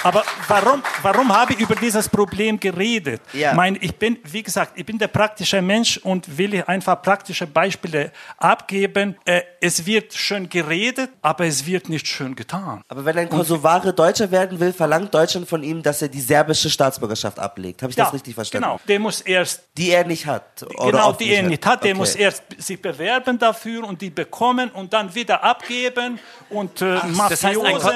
[0.05, 3.21] Aber warum, warum habe ich über dieses Problem geredet?
[3.33, 3.55] Ja.
[3.55, 8.11] Mein, ich bin, wie gesagt, ich bin der praktische Mensch und will einfach praktische Beispiele
[8.37, 9.17] abgeben.
[9.25, 12.83] Äh, es wird schön geredet, aber es wird nicht schön getan.
[12.89, 16.69] Aber wenn ein Kosovare Deutscher werden will, verlangt Deutschland von ihm, dass er die serbische
[16.69, 17.83] Staatsbürgerschaft ablegt.
[17.83, 18.65] Habe ich das richtig verstanden?
[18.65, 20.65] Genau, der muss erst Die er nicht hat.
[20.79, 21.99] Genau, die er nicht hat, der Okay.
[21.99, 26.19] muss erst sich bewerben dafür und die bekommen und dann wieder abgeben
[26.53, 27.91] und äh, Das heißt, ein Ko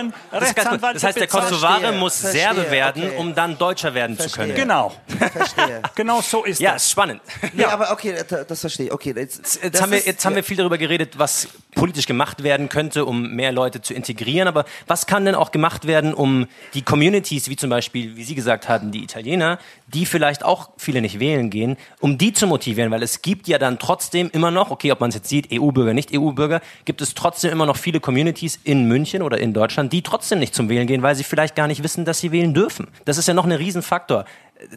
[0.93, 1.27] das, heißt, der.
[1.27, 3.17] Kosovare muss verstehe, Serbe werden, okay.
[3.19, 4.47] um dann Deutscher werden zu Verstehe.
[4.55, 4.57] können.
[4.57, 4.93] Genau,
[5.33, 5.83] Verstehe.
[5.95, 6.85] genau so ist Ja, das.
[6.85, 7.21] ist spannend.
[7.53, 8.15] Nee, aber okay,
[8.49, 8.93] das, verstehe ich.
[8.93, 12.69] Okay, jetzt, Jetzt, haben wir, jetzt haben wir viel darüber geredet, was politisch gemacht werden
[12.69, 14.49] könnte, um mehr Leute zu integrieren.
[14.49, 18.35] Aber was kann denn auch gemacht werden, um die Communities, wie zum Beispiel, wie Sie
[18.35, 22.91] gesagt haben, die Italiener, die vielleicht auch viele nicht wählen gehen, um die zu motivieren?
[22.91, 25.93] Weil es gibt ja dann trotzdem immer noch, okay, ob man es jetzt sieht, EU-Bürger,
[25.93, 30.03] nicht EU-Bürger, gibt es trotzdem immer noch viele Communities in München oder in Deutschland, die
[30.03, 32.89] trotzdem nicht zum Wählen gehen, weil sie vielleicht gar nicht wissen, dass sie wählen dürfen.
[33.05, 34.25] Das ist ja noch ein Riesenfaktor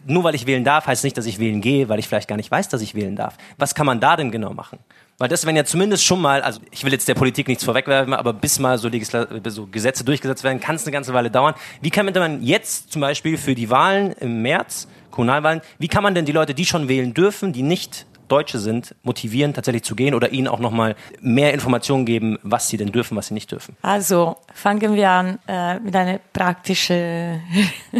[0.06, 2.36] nur weil ich wählen darf, heißt nicht, dass ich wählen gehe, weil ich vielleicht gar
[2.36, 3.36] nicht weiß, dass ich wählen darf.
[3.56, 4.78] Was kann man da denn genau machen?
[5.18, 8.14] Weil das, wenn ja zumindest schon mal, also ich will jetzt der Politik nichts vorwegwerfen,
[8.14, 11.54] aber bis mal so, Legisla so Gesetze durchgesetzt werden, kann es eine ganze Weile dauern.
[11.82, 16.14] Wie kann man jetzt zum Beispiel für die Wahlen im März, Kommunalwahlen, wie kann man
[16.14, 20.14] denn die Leute, die schon wählen dürfen, die nicht Deutsche sind, motivieren, tatsächlich zu gehen
[20.14, 23.76] oder ihnen auch nochmal mehr Informationen geben, was sie denn dürfen, was sie nicht dürfen?
[23.82, 27.42] Also fangen wir an äh, mit einer praktischen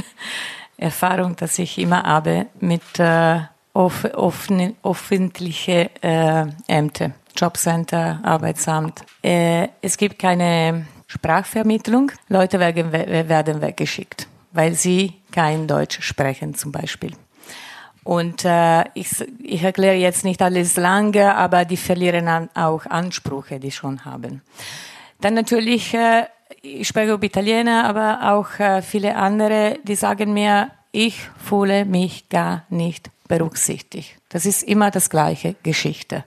[0.77, 3.41] Erfahrung, dass ich immer habe mit äh,
[3.73, 9.03] off offen, öffentliche äh, Ämter, Jobcenter, Arbeitsamt.
[9.23, 12.13] Äh, es gibt keine Sprachvermittlung.
[12.29, 17.13] Leute werden, werden weggeschickt, weil sie kein Deutsch sprechen zum Beispiel.
[18.11, 23.61] Und äh, ich, ich erkläre jetzt nicht alles lange, aber die verlieren an, auch Ansprüche,
[23.61, 24.43] die schon haben.
[25.21, 26.25] Dann natürlich, äh,
[26.61, 32.29] ich spreche über Italiener, aber auch äh, viele andere, die sagen mir, ich fühle mich
[32.29, 34.17] gar nicht berücksichtigt.
[34.29, 36.25] Das ist immer das gleiche Geschichte.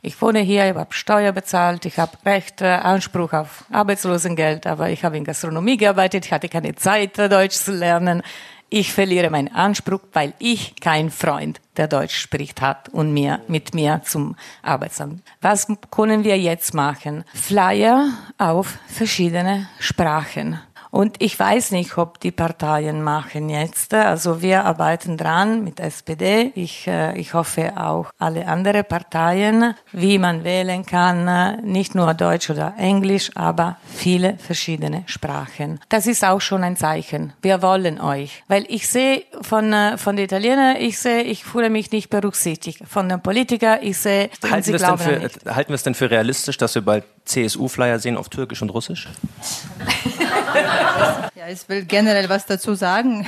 [0.00, 5.04] Ich wohne hier, ich habe Steuer bezahlt, ich habe Recht, Anspruch auf Arbeitslosengeld, aber ich
[5.04, 8.22] habe in Gastronomie gearbeitet, ich hatte keine Zeit, Deutsch zu lernen.
[8.70, 13.72] Ich verliere meinen Anspruch, weil ich keinen Freund, der Deutsch spricht, hat und mir, mit
[13.74, 15.22] mir zum Arbeitsamt.
[15.40, 17.24] Was können wir jetzt machen?
[17.32, 20.60] Flyer auf verschiedene Sprachen.
[20.90, 23.94] Und ich weiß nicht, ob die Parteien machen jetzt.
[23.94, 26.52] Also wir arbeiten dran mit SPD.
[26.54, 32.50] Ich, äh, ich hoffe auch alle anderen Parteien, wie man wählen kann, nicht nur Deutsch
[32.50, 35.80] oder Englisch, aber viele verschiedene Sprachen.
[35.88, 37.32] Das ist auch schon ein Zeichen.
[37.42, 38.42] Wir wollen euch.
[38.48, 42.82] Weil ich sehe von, äh, von den Italienern, ich sehe, ich fühle mich nicht berücksichtigt.
[42.86, 45.46] Von den Politikern, ich sehe, halten sie glauben für, nicht.
[45.46, 49.08] halten wir es denn für realistisch, dass wir bald CSU-Flyer sehen auf Türkisch und Russisch?
[51.34, 53.26] Ja, ich will generell was dazu sagen.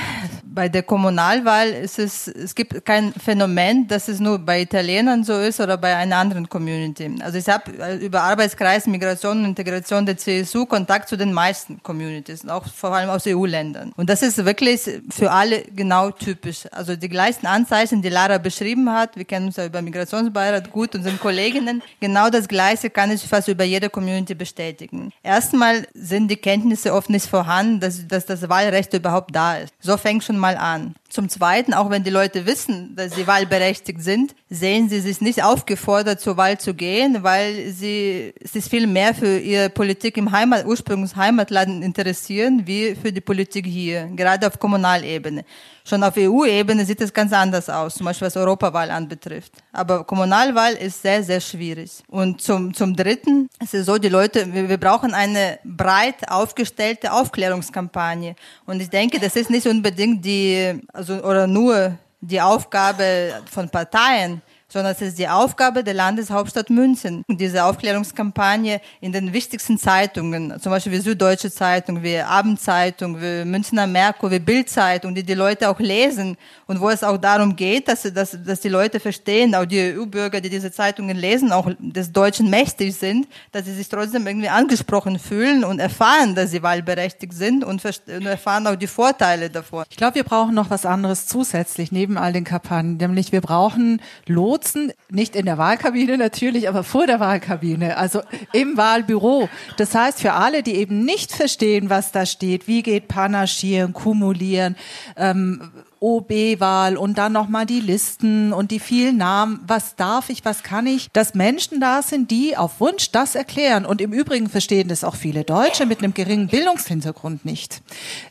[0.53, 5.35] Bei der Kommunalwahl ist es, es gibt kein Phänomen, dass es nur bei Italienern so
[5.35, 7.09] ist oder bei einer anderen Community.
[7.21, 7.71] Also ich habe
[8.01, 13.11] über Arbeitskreis Migration und Integration der CSU Kontakt zu den meisten Communities, auch vor allem
[13.11, 13.93] aus EU-Ländern.
[13.97, 14.81] Und das ist wirklich
[15.11, 16.67] für alle genau typisch.
[16.73, 20.97] Also die gleichen Anzeichen, die Lara beschrieben hat, wir kennen uns ja über Migrationsbeirat gut
[20.97, 25.13] und sind Kolleginnen, genau das Gleiche kann ich fast über jede Community bestätigen.
[25.23, 29.73] Erstmal sind die Kenntnisse oft nicht vorhanden, dass, dass das Wahlrecht überhaupt da ist.
[29.79, 30.95] So fängt schon mal an.
[31.09, 35.43] Zum Zweiten, auch wenn die Leute wissen, dass sie wahlberechtigt sind, sehen sie sich nicht
[35.43, 40.67] aufgefordert, zur Wahl zu gehen, weil sie sich viel mehr für ihre Politik im Heimat,
[40.67, 45.45] Ursprungsheimatland interessieren, wie für die Politik hier, gerade auf Kommunalebene.
[45.85, 49.53] Schon auf EU-Ebene sieht es ganz anders aus, zum Beispiel was Europawahl anbetrifft.
[49.73, 52.03] Aber Kommunalwahl ist sehr, sehr schwierig.
[52.09, 57.13] Und zum, zum Dritten ist es so, die Leute, wir, wir brauchen eine breit aufgestellte
[57.13, 58.37] Aufklärungskampagne.
[58.67, 64.43] Und ich denke, das ist nicht unbedingt die, also, oder nur die Aufgabe von Parteien,
[64.71, 67.25] sondern es ist die Aufgabe der Landeshauptstadt München.
[67.29, 73.87] Diese Aufklärungskampagne in den wichtigsten Zeitungen, zum Beispiel wie Süddeutsche Zeitung, wie Abendzeitung, wie Münchner
[73.87, 78.03] Merkur, wie Bildzeitung, die die Leute auch lesen und wo es auch darum geht, dass,
[78.03, 82.49] dass, dass die Leute verstehen, auch die EU-Bürger, die diese Zeitungen lesen, auch des Deutschen
[82.49, 87.65] mächtig sind, dass sie sich trotzdem irgendwie angesprochen fühlen und erfahren, dass sie wahlberechtigt sind
[87.65, 89.85] und, und erfahren auch die Vorteile davon.
[89.91, 94.01] Ich glaube, wir brauchen noch was anderes zusätzlich neben all den Kampagnen, nämlich wir brauchen
[94.27, 98.21] Lot Lotsen, nicht in der Wahlkabine natürlich, aber vor der Wahlkabine, also
[98.53, 99.49] im Wahlbüro.
[99.79, 104.77] Das heißt, für alle, die eben nicht verstehen, was da steht, wie geht Panaschieren, Kumulieren,
[105.17, 105.71] ähm,
[106.01, 109.61] OB-Wahl und dann nochmal die Listen und die vielen Namen.
[109.67, 111.11] Was darf ich, was kann ich?
[111.13, 113.85] Dass Menschen da sind, die auf Wunsch das erklären.
[113.85, 117.83] Und im Übrigen verstehen das auch viele Deutsche mit einem geringen Bildungshintergrund nicht.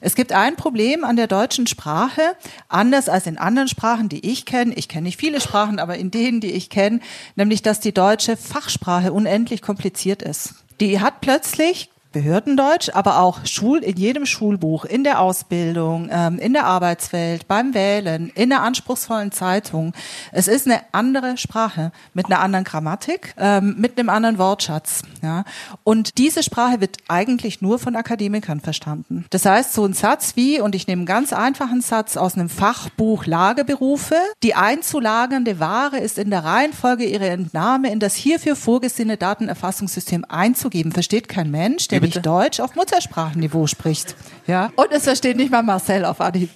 [0.02, 2.22] Es gibt ein Problem an der deutschen Sprache,
[2.68, 4.74] anders als in anderen Sprachen, die ich kenne.
[4.74, 7.00] Ich kenne nicht viele Sprachen, aber in denen, die ich kenne,
[7.36, 10.56] nämlich, dass die deutsche Fachsprache unendlich kompliziert ist.
[10.80, 16.54] Die hat plötzlich Behördendeutsch, aber auch Schul in jedem Schulbuch, in der Ausbildung, ähm, in
[16.54, 19.94] der Arbeitswelt, beim Wählen, in der anspruchsvollen Zeitung.
[20.32, 25.04] Es ist eine andere Sprache mit einer anderen Grammatik, ähm, mit einem anderen Wortschatz.
[25.22, 25.44] Ja?
[25.84, 29.26] Und diese Sprache wird eigentlich nur von Akademikern verstanden.
[29.30, 32.50] Das heißt, so ein Satz wie, und ich nehme einen ganz einfachen Satz aus einem
[32.50, 39.18] Fachbuch Lagerberufe, die einzulagernde Ware ist in der Reihenfolge ihrer Entnahme in das hierfür vorgesehene
[39.18, 40.92] Datenerfassungssystem einzugeben.
[40.92, 44.16] Versteht kein Mensch, der nämlich Deutsch auf Muttersprachenniveau spricht.
[44.50, 44.72] Ja?
[44.76, 46.50] Und es versteht nicht mal Marcel auf Anhieb.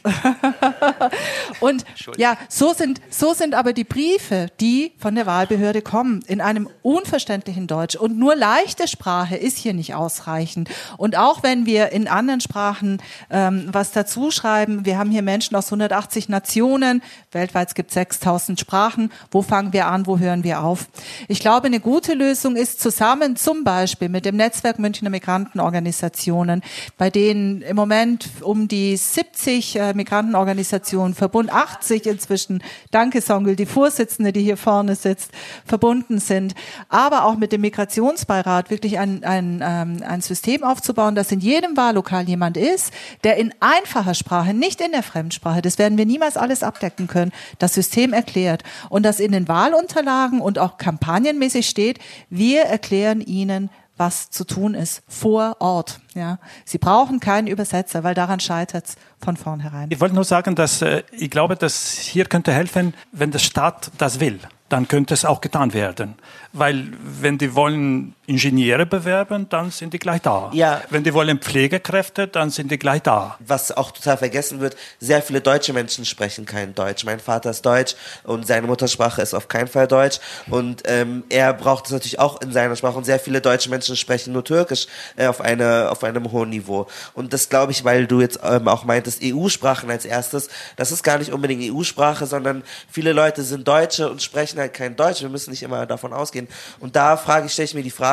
[1.60, 1.86] und
[2.18, 6.68] ja, so sind, so sind aber die Briefe, die von der Wahlbehörde kommen, in einem
[6.82, 7.96] unverständlichen Deutsch.
[7.96, 10.70] Und nur leichte Sprache ist hier nicht ausreichend.
[10.98, 15.56] Und auch wenn wir in anderen Sprachen ähm, was dazu schreiben, wir haben hier Menschen
[15.56, 20.64] aus 180 Nationen, weltweit gibt es 6000 Sprachen, wo fangen wir an, wo hören wir
[20.64, 20.88] auf?
[21.28, 26.62] Ich glaube, eine gute Lösung ist zusammen zum Beispiel mit dem Netzwerk Münchner Migranten Migrantenorganisationen,
[26.98, 33.66] bei denen im Moment um die 70 äh, Migrantenorganisationen Verbund 80 inzwischen, danke Songel, die
[33.66, 35.32] Vorsitzende, die hier vorne sitzt,
[35.66, 36.56] verbunden sind,
[36.88, 41.76] aber auch mit dem Migrationsbeirat wirklich ein, ein, ähm, ein System aufzubauen, dass in jedem
[41.76, 42.94] Wahllokal jemand ist,
[43.26, 47.34] der in einfacher Sprache, nicht in der Fremdsprache, das werden wir niemals alles abdecken können,
[47.60, 53.70] das System erklärt und dass in den Wahlunterlagen und auch kampagnenmäßig steht, wir erklären Ihnen,
[53.98, 56.00] was zu tun ist vor Ort.
[56.14, 59.90] Ja, Sie brauchen keinen Übersetzer, weil daran scheitert es von vornherein.
[59.92, 63.92] Ich wollte nur sagen, dass äh, ich glaube, dass hier könnte helfen, wenn der Staat
[63.98, 64.40] das will
[64.74, 66.16] dann könnte es auch getan werden.
[66.52, 70.50] Weil wenn die wollen Ingenieure bewerben, dann sind die gleich da.
[70.54, 70.82] Ja.
[70.90, 73.38] Wenn die wollen Pflegekräfte, dann sind die gleich da.
[73.40, 77.04] Was auch total vergessen wird, sehr viele deutsche Menschen sprechen kein Deutsch.
[77.04, 80.20] Mein Vater ist Deutsch und seine Muttersprache ist auf keinen Fall Deutsch.
[80.50, 82.98] Und ähm, er braucht es natürlich auch in seiner Sprache.
[82.98, 86.88] Und sehr viele deutsche Menschen sprechen nur Türkisch äh, auf, eine, auf einem hohen Niveau.
[87.14, 90.48] Und das glaube ich, weil du jetzt ähm, auch meintest, EU-Sprachen als erstes.
[90.78, 94.96] Das ist gar nicht unbedingt EU-Sprache, sondern viele Leute sind Deutsche und sprechen halt kein
[94.96, 95.22] Deutsch.
[95.22, 96.48] Wir müssen nicht immer davon ausgehen.
[96.80, 98.13] Und da frage ich, stelle ich mir die Frage,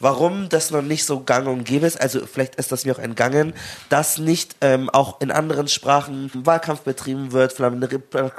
[0.00, 2.00] warum das noch nicht so gang und gäbe ist.
[2.00, 3.54] Also vielleicht ist das mir auch entgangen,
[3.88, 7.54] dass nicht ähm, auch in anderen Sprachen Wahlkampf betrieben wird,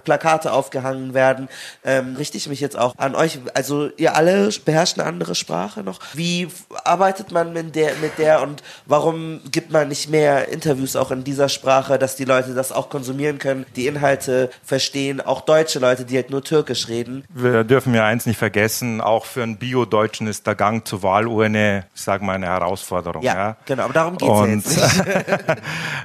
[0.04, 1.48] Plakate aufgehangen werden.
[1.84, 3.40] Ähm, richte ich mich jetzt auch an euch.
[3.54, 6.00] Also ihr alle beherrscht eine andere Sprache noch.
[6.14, 6.48] Wie
[6.84, 11.24] arbeitet man mit der, mit der und warum gibt man nicht mehr Interviews auch in
[11.24, 16.06] dieser Sprache, dass die Leute das auch konsumieren können, die Inhalte verstehen, auch deutsche Leute,
[16.06, 17.24] die halt nur Türkisch reden?
[17.30, 21.86] Wir dürfen ja eins nicht vergessen, auch für einen Bio-Deutschen ist der Gang zur Wahlurne,
[21.94, 23.24] ich sage mal, eine Herausforderung.
[23.24, 23.58] Ja, ja.
[23.66, 25.18] genau, aber darum geht es jetzt nicht.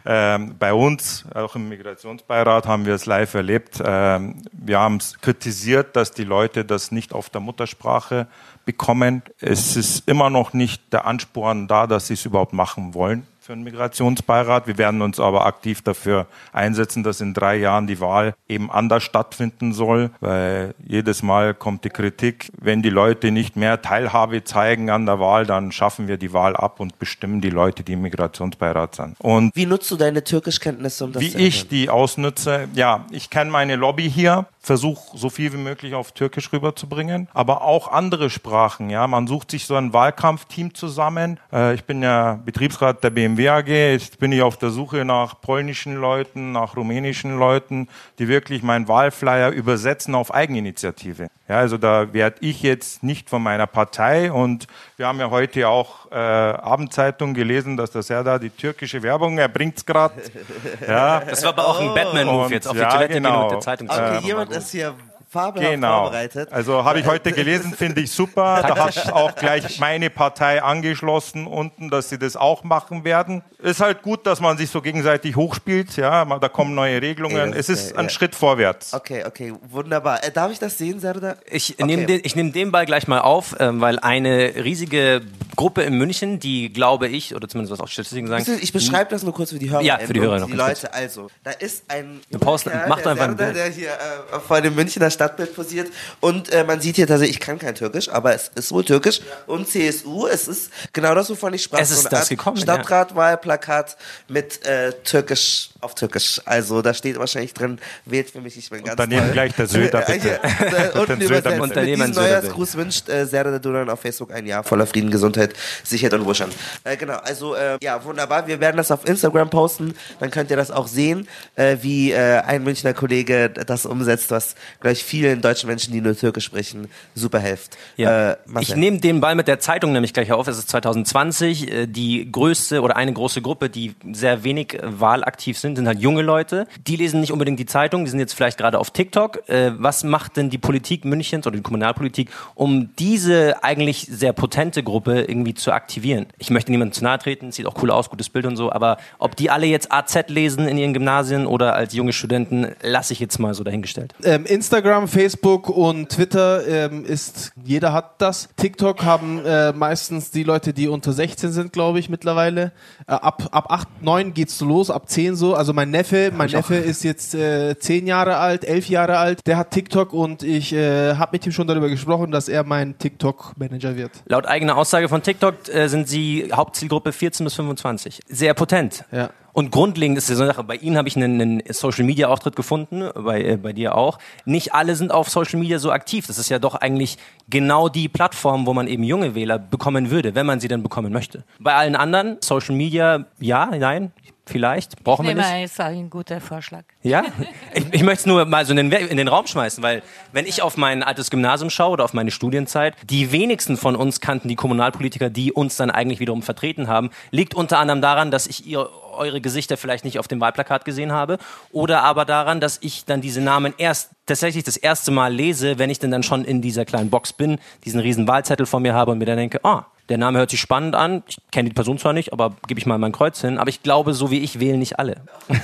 [0.07, 3.83] ähm, bei uns, auch im Migrationsbeirat, haben wir es live erlebt.
[3.85, 8.27] Ähm, wir haben es kritisiert, dass die Leute das nicht auf der Muttersprache
[8.65, 9.23] bekommen.
[9.41, 13.55] Es ist immer noch nicht der Ansporn da, dass sie es überhaupt machen wollen für
[13.55, 14.67] einen Migrationsbeirat.
[14.67, 19.03] Wir werden uns aber aktiv dafür einsetzen, dass in drei Jahren die Wahl eben anders
[19.05, 24.91] stattfinden soll, weil jedes Mal kommt die Kritik, wenn die Leute nicht mehr Teilhabe zeigen
[24.91, 28.03] an der Wahl, dann schaffen wir die Wahl ab und bestimmen die Leute, die im
[28.03, 29.17] Migrationsbeirat sind.
[29.19, 32.69] Und wie nutzt du deine Türkischkenntnisse, um das wie zu ich die ausnutze?
[32.75, 37.63] Ja, ich kenne meine Lobby hier versuche so viel wie möglich auf Türkisch rüberzubringen, aber
[37.63, 38.91] auch andere Sprachen.
[38.91, 41.41] Ja, man sucht sich so ein Wahlkampfteam zusammen.
[41.51, 43.67] Äh, ich bin ja Betriebsrat der BMW AG.
[43.67, 47.89] Jetzt bin ich auf der Suche nach polnischen Leuten, nach rumänischen Leuten,
[48.19, 51.29] die wirklich meinen Wahlflyer übersetzen auf Eigeninitiative.
[51.49, 54.67] Ja, also da werde ich jetzt nicht von meiner Partei und
[54.99, 59.49] wir haben ja heute auch äh, Abendzeitung gelesen, dass der Serdar die türkische Werbung, er
[59.49, 60.15] bringt's gerade.
[60.87, 61.21] Ja.
[61.21, 63.31] Das war aber auch ein Batman-Move jetzt auf die ja, Toilette genau.
[63.31, 64.27] gehen und der Zeitung Okay, zeigen.
[64.27, 64.95] jemand ist hier
[65.29, 66.03] fabelhaft Genau.
[66.05, 66.53] vorbereitet.
[66.53, 68.63] Also habe ich heute gelesen, finde ich super.
[68.67, 73.43] Da hat auch gleich meine Partei angeschlossen unten, dass sie das auch machen werden.
[73.63, 75.97] Ist halt gut, dass man sich so gegenseitig hochspielt.
[75.97, 77.53] Ja, da kommen neue Regelungen.
[77.53, 78.09] Es ist ein.
[78.09, 78.95] Schritt vorwärts.
[78.95, 80.25] Okay, okay, wunderbar.
[80.25, 81.37] Äh, darf ich das sehen, Serdar?
[81.51, 81.85] Ich Okay.
[81.85, 85.21] nehme den, ich nehm den Ball gleich mal auf, ähm, weil eine riesige
[85.57, 89.25] Gruppe in München, die glaube ich, oder zumindest was auch Statistiken sagen, Ich beschreibe das
[89.25, 89.83] nur kurz für die Hörer.
[89.83, 92.45] Ja, für die Hörer und noch Die Leute, also, da ist ein junger
[92.89, 93.57] macht der einfach Bild.
[93.57, 95.89] der hier äh, vor dem Münchner Stadtbild posiert.
[96.21, 99.21] Und äh, man sieht hier tatsächlich, ich kann kein Türkisch, aber es ist wohl Türkisch.
[99.47, 101.81] Und CSU, es ist genau das, wovon ich sprach.
[101.81, 102.63] Es ist So das Art gekommen, ja.
[102.63, 103.97] Stadtratwahlplakat
[104.29, 106.41] mit äh, Türkisch auf Türkisch.
[106.45, 109.33] Also da steht wahrscheinlich drin, wählt für mich, ich bin ganz daneben toll.
[109.33, 110.41] gleich der Söder, bitte.
[110.95, 111.59] unten übersetzt.
[111.59, 115.55] Mit diesem Neujahrsgruß wünscht äh, Serdar Duran auf Facebook ein Jahr voller Frieden, Gesundheit,
[115.85, 116.55] Sicherheit und Wohlstand.
[116.85, 118.47] Äh, genau, also äh, ja, wunderbar.
[118.47, 119.95] Wir werden das auf Instagram posten.
[120.21, 124.55] Dann könnt ihr das auch sehen, äh, wie äh, ein Münchner Kollege das umsetzt, was
[124.81, 127.77] gleich vielen deutschen Menschen, die nur Türkisch sprechen, super hilft.
[127.97, 128.33] Ja.
[128.33, 130.47] Äh, ich nehme den Ball mit der Zeitung nämlich gleich auf.
[130.49, 131.71] Es ist 2020.
[131.73, 136.23] äh, Die größte oder eine große Gruppe, die sehr wenig wahlaktiv sind, sind halt junge
[136.23, 136.67] Leute.
[136.87, 139.49] Die lesen nicht unbedingt die Zeitung, die sind jetzt vielleicht gerade auf TikTok.
[139.49, 144.83] Äh, Was macht denn die Politik Münchens oder die Kommunalpolitik, um diese eigentlich sehr potente
[144.83, 146.27] Gruppe irgendwie zu aktivieren?
[146.39, 148.99] Ich möchte niemandem zu nahe treten, sieht auch cool aus, gutes Bild und so, aber
[149.19, 153.21] ob die alle jetzt AZ lesen in ihren Gymnasien oder als junge Studenten, lasse ich
[153.21, 154.15] jetzt mal so dahingestellt.
[154.25, 158.49] Ähm, Instagram, Facebook und Twitter ähm, ist, jeder hat das.
[158.57, 162.73] TikTok haben äh, meistens die Leute, die unter 16 sind, glaube ich, mittlerweile.
[163.07, 165.55] Äh, ab, ab 8, 9 geht's so los, ab 10 so.
[165.55, 169.47] Also mein Neffe, mein Neffe ist jetzt äh, 10 Jahre alt, 11 Jahre alt.
[169.47, 172.99] Der hat TikTok und ich äh, habe mit ihm schon darüber gesprochen, dass er mein
[172.99, 174.13] TikTok-Manager wird.
[174.27, 178.21] Laut eigener Aussage von TikTok äh, sind sie Hauptzielgruppe 14 bis 25.
[178.29, 179.05] Sehr potent.
[179.13, 179.31] Ja.
[179.53, 183.09] Und grundlegend ist ja so eine Sache, bei Ihnen habe ich einen, einen Social-Media-Auftritt gefunden,
[183.15, 184.19] bei, äh, bei dir auch.
[184.45, 186.27] Nicht alle sind auf Social Media so aktiv.
[186.27, 187.19] Das ist ja doch eigentlich
[187.49, 191.13] genau die Plattform, wo man eben junge Wähler bekommen würde, wenn man sie denn bekommen
[191.13, 191.45] möchte.
[191.59, 194.13] Bei allen anderen, Social Media, ja, nein,
[194.49, 195.51] vielleicht, brauchen wir Ich nicht.
[195.51, 196.85] nehme, ist ein guter Vorschlag.
[197.03, 197.25] Ja?
[197.75, 200.47] Ich, ich möchte es nur mal so in den, in den Raum schmeißen, weil wenn
[200.47, 204.49] ich auf mein altes Gymnasium schaue oder auf meine Studienzeit, die wenigsten von uns kannten
[204.49, 207.11] die Kommunalpolitiker, die uns dann eigentlich wiederum vertreten haben.
[207.31, 208.89] Liegt unter anderem daran, dass ich ihr,
[209.19, 211.39] eure Gesichter vielleicht nicht auf dem Wahlplakat gesehen habe
[211.73, 215.91] oder aber daran, dass ich dann diese Namen erst tatsächlich das erste Mal lese, wenn
[215.91, 219.13] ich denn dann schon in dieser kleinen Box bin, diesen riesen Wahlzettel vor mir habe
[219.13, 221.23] und mir dann denke, ah, der Name hört sich spannend an.
[221.27, 223.59] Ich kenne die Person zwar nicht, aber gebe ich mal mein Kreuz hin.
[223.59, 225.21] Aber ich glaube, so wie ich wählen nicht alle.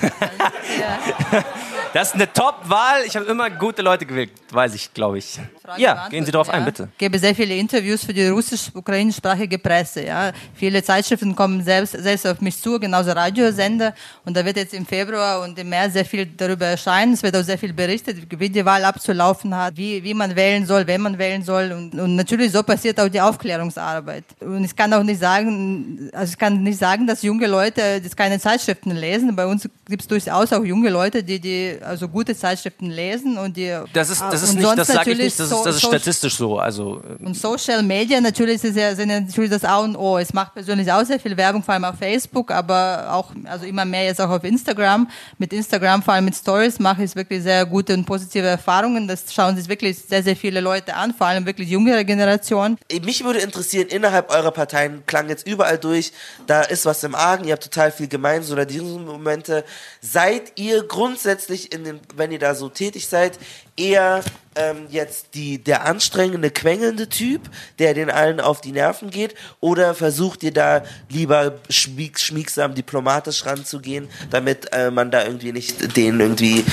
[1.95, 3.05] Das ist eine Top-Wahl.
[3.07, 5.39] Ich habe immer gute Leute gewählt, weiß ich, glaube ich.
[5.63, 6.65] Frage Ja, gehen Sie darauf ein, ja.
[6.65, 6.89] bitte.
[6.91, 10.05] Ich gebe sehr viele Interviews für die russisch-ukrainischsprachige Presse.
[10.05, 10.33] Ja.
[10.55, 13.95] Viele Zeitschriften kommen selbst, selbst auf mich zu, genauso Radiosender.
[14.25, 17.13] Und da wird jetzt im Februar und im März sehr viel darüber erscheinen.
[17.13, 20.67] Es wird auch sehr viel berichtet, wie die Wahl abzulaufen hat, wie, wie man wählen
[20.67, 21.71] soll, wenn man wählen soll.
[21.71, 24.25] Und, und natürlich so passiert auch die Aufklärungsarbeit.
[24.41, 28.17] Und ich kann auch nicht sagen, also ich kann nicht sagen, dass junge Leute jetzt
[28.17, 29.37] keine Zeitschriften lesen.
[29.37, 33.57] Bei uns gibt es durchaus auch junge Leute, die, die also gute Zeitschriften lesen und
[33.57, 35.67] die Das ist, das ist und nicht, sonst das sage ich nicht, das so- ist,
[35.67, 36.59] das ist statistisch so.
[36.59, 40.19] Also, äh, und Social Media natürlich ist ja, sind ja natürlich das A und O.
[40.19, 43.85] Es macht persönlich auch sehr viel Werbung, vor allem auf Facebook, aber auch, also immer
[43.85, 45.09] mehr jetzt auch auf Instagram.
[45.39, 49.07] Mit Instagram, vor allem mit Stories, mache ich wirklich sehr gute und positive Erfahrungen.
[49.09, 52.79] Das schauen sich wirklich sehr, sehr viele Leute an, vor allem wirklich jüngere Generation.
[53.05, 56.13] Mich würde interessieren, innerhalb eurer Parteien klang jetzt überall durch,
[56.47, 59.65] da ist was im Argen, ihr habt total viel gemeinsam oder diese Momente.
[60.01, 63.39] Seid ihr grundsätzlich in den, wenn ihr da so tätig seid,
[63.77, 64.23] eher
[64.57, 67.43] ähm, jetzt die, der anstrengende, quengelnde Typ,
[67.79, 73.45] der den allen auf die Nerven geht, oder versucht ihr da lieber schmieg, schmiegsam diplomatisch
[73.47, 76.65] ranzugehen, damit äh, man da irgendwie nicht denen irgendwie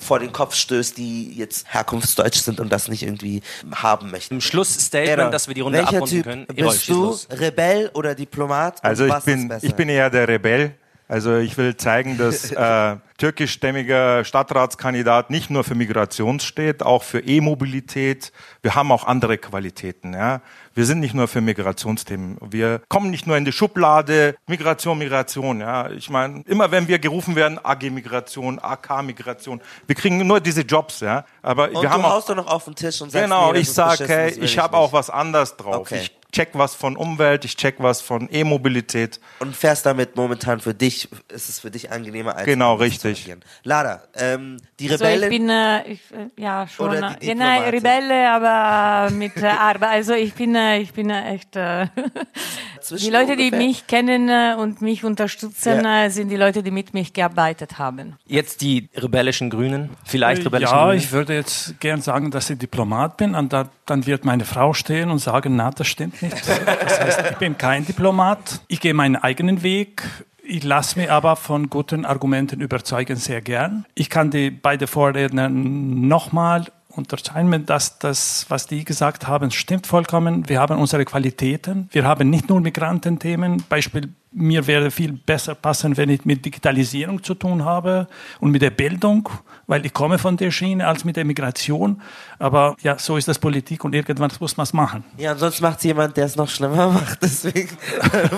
[0.00, 3.42] vor den Kopf stößt, die jetzt herkunftsdeutsch sind und das nicht irgendwie
[3.72, 4.34] haben möchten?
[4.34, 6.46] Im Schlussstatement, Errol, dass wir die Runde welcher abrunden typ können.
[6.46, 7.28] Bist du los.
[7.30, 8.80] Rebell oder Diplomat?
[8.80, 9.66] Und Also ich bin, besser?
[9.66, 10.74] ich bin eher der Rebell.
[11.08, 17.20] Also ich will zeigen, dass äh, türkischstämmiger Stadtratskandidat nicht nur für Migration steht, auch für
[17.20, 18.30] E-Mobilität.
[18.60, 20.12] Wir haben auch andere Qualitäten.
[20.12, 20.42] Ja?
[20.74, 22.36] Wir sind nicht nur für Migrationsthemen.
[22.42, 25.60] Wir kommen nicht nur in die Schublade Migration, Migration.
[25.60, 25.90] Ja?
[25.90, 30.60] Ich meine, immer wenn wir gerufen werden, AG Migration, AK Migration, wir kriegen nur diese
[30.60, 31.00] Jobs.
[31.00, 31.24] Ja?
[31.40, 33.52] Aber und wir haben du auch haust doch noch auf den Tisch und sagst, Genau,
[33.52, 35.76] nee, ich sage, hey, will ich habe auch was anderes drauf.
[35.76, 36.02] Okay.
[36.02, 39.18] Ich check was von Umwelt, ich check was von E-Mobilität.
[39.40, 43.22] Und fährst damit momentan für dich, ist es für dich angenehmer als Genau, zu richtig.
[43.22, 43.40] agieren.
[43.64, 47.34] Lada, ähm, die Also ich Rebellen, bin äh, ich, äh, ja schon Oder die äh,
[47.34, 47.62] nein.
[47.70, 49.90] Rebelle, aber mit äh, Arbeit.
[49.90, 51.86] Also ich bin äh, ich bin äh, echt äh,
[52.80, 56.04] Zwischen die Leute, die mich kennen äh, und mich unterstützen, Ja.
[56.04, 58.16] äh, sind die Leute, die mit mich gearbeitet haben.
[58.26, 59.90] Jetzt die rebellischen Grünen.
[60.04, 60.98] Vielleicht rebellischen Ja, Grünen.
[60.98, 63.34] ich würde jetzt gern sagen, dass ich Diplomat bin.
[63.34, 66.36] Und da, dann wird meine Frau stehen und sagen, na, das stimmt nicht.
[66.46, 68.60] Das heißt, ich bin kein Diplomat.
[68.68, 70.02] Ich gehe meinen eigenen Weg.
[70.42, 73.84] Ich lasse mich aber von guten Argumenten überzeugen sehr gern.
[73.94, 80.48] Ich kann die beiden Vorredner nochmal unterscheiden, dass das, was die gesagt haben, stimmt vollkommen.
[80.48, 81.88] Wir haben unsere Qualitäten.
[81.92, 83.64] Wir haben nicht nur Migrantenthemen.
[83.68, 88.06] Beispiel, mir wäre viel besser passen, wenn ich mit Digitalisierung zu tun habe
[88.40, 89.28] und mit der Bildung,
[89.66, 92.02] weil ich komme von der Schiene als mit der Migration.
[92.38, 95.04] Aber ja, so ist das Politik und irgendwann muss man es machen.
[95.16, 97.22] Ja, sonst macht jemand, der es noch schlimmer macht.
[97.22, 97.76] Deswegen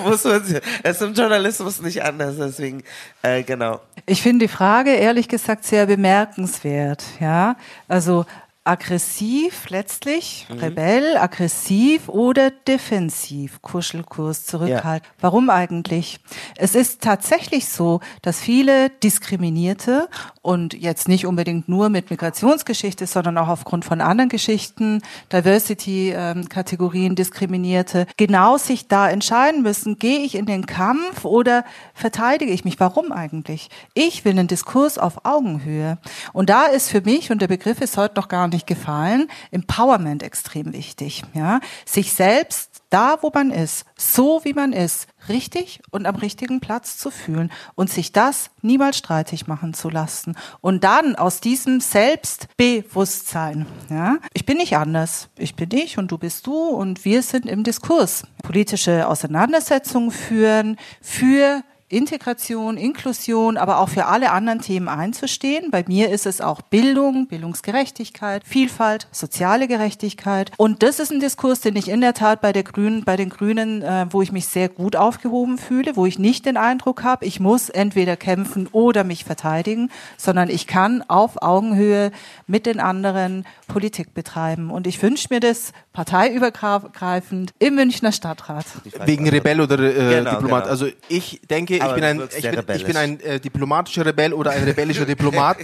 [0.05, 0.43] muss man,
[0.82, 2.36] es ist im Journalismus nicht anders.
[2.38, 2.82] Deswegen,
[3.22, 3.80] äh, genau.
[4.07, 7.05] Ich finde die Frage ehrlich gesagt sehr bemerkenswert.
[7.20, 7.57] Ja,
[7.88, 8.24] also
[8.70, 15.08] aggressiv letztlich, Rebell, aggressiv oder defensiv, Kuschelkurs, zurückhalten.
[15.18, 16.20] Warum eigentlich?
[16.56, 20.08] Es ist tatsächlich so, dass viele Diskriminierte
[20.40, 25.02] und jetzt nicht unbedingt nur mit Migrationsgeschichte, sondern auch aufgrund von anderen Geschichten,
[25.32, 32.64] Diversity-Kategorien Diskriminierte, genau sich da entscheiden müssen, gehe ich in den Kampf oder verteidige ich
[32.64, 32.78] mich?
[32.78, 33.68] Warum eigentlich?
[33.94, 35.98] Ich will einen Diskurs auf Augenhöhe.
[36.32, 40.22] Und da ist für mich, und der Begriff ist heute noch gar nicht gefallen, Empowerment
[40.22, 41.22] extrem wichtig.
[41.34, 41.61] Ja?
[41.84, 46.98] Sich selbst da, wo man ist, so wie man ist, richtig und am richtigen Platz
[46.98, 50.36] zu fühlen und sich das niemals streitig machen zu lassen.
[50.61, 56.18] Und dann aus diesem Selbstbewusstsein, ja, ich bin nicht anders, ich bin ich und du
[56.18, 58.24] bist du und wir sind im Diskurs.
[58.42, 65.70] Politische Auseinandersetzungen führen für Integration, Inklusion, aber auch für alle anderen Themen einzustehen.
[65.70, 70.53] Bei mir ist es auch Bildung, Bildungsgerechtigkeit, Vielfalt, soziale Gerechtigkeit.
[70.57, 73.28] Und das ist ein Diskurs, den ich in der Tat bei der Grünen, bei den
[73.28, 77.26] Grünen, äh, wo ich mich sehr gut aufgehoben fühle, wo ich nicht den Eindruck habe,
[77.26, 82.12] ich muss entweder kämpfen oder mich verteidigen, sondern ich kann auf Augenhöhe
[82.47, 84.70] mit den anderen Politik betreiben.
[84.70, 88.64] Und ich wünsche mir das parteiübergreifend im Münchner Stadtrat.
[89.05, 90.62] Wegen Rebell oder äh, Genau, Diplomat.
[90.64, 90.70] genau.
[90.70, 94.50] Also ich denke, ich bin ein, ich bin, ich bin ein äh, diplomatischer Rebell oder
[94.52, 95.58] ein rebellischer Diplomat.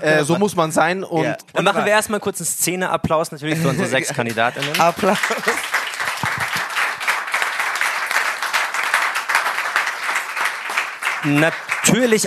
[0.00, 1.04] äh, so muss man sein.
[1.04, 1.36] Und Ja.
[1.52, 4.78] Dann machen wir erstmal kurz einen Szeneapplaus natürlich für unsere sechs Kandidatinnen.
[4.80, 5.18] Applaus.
[11.24, 11.75] Natürlich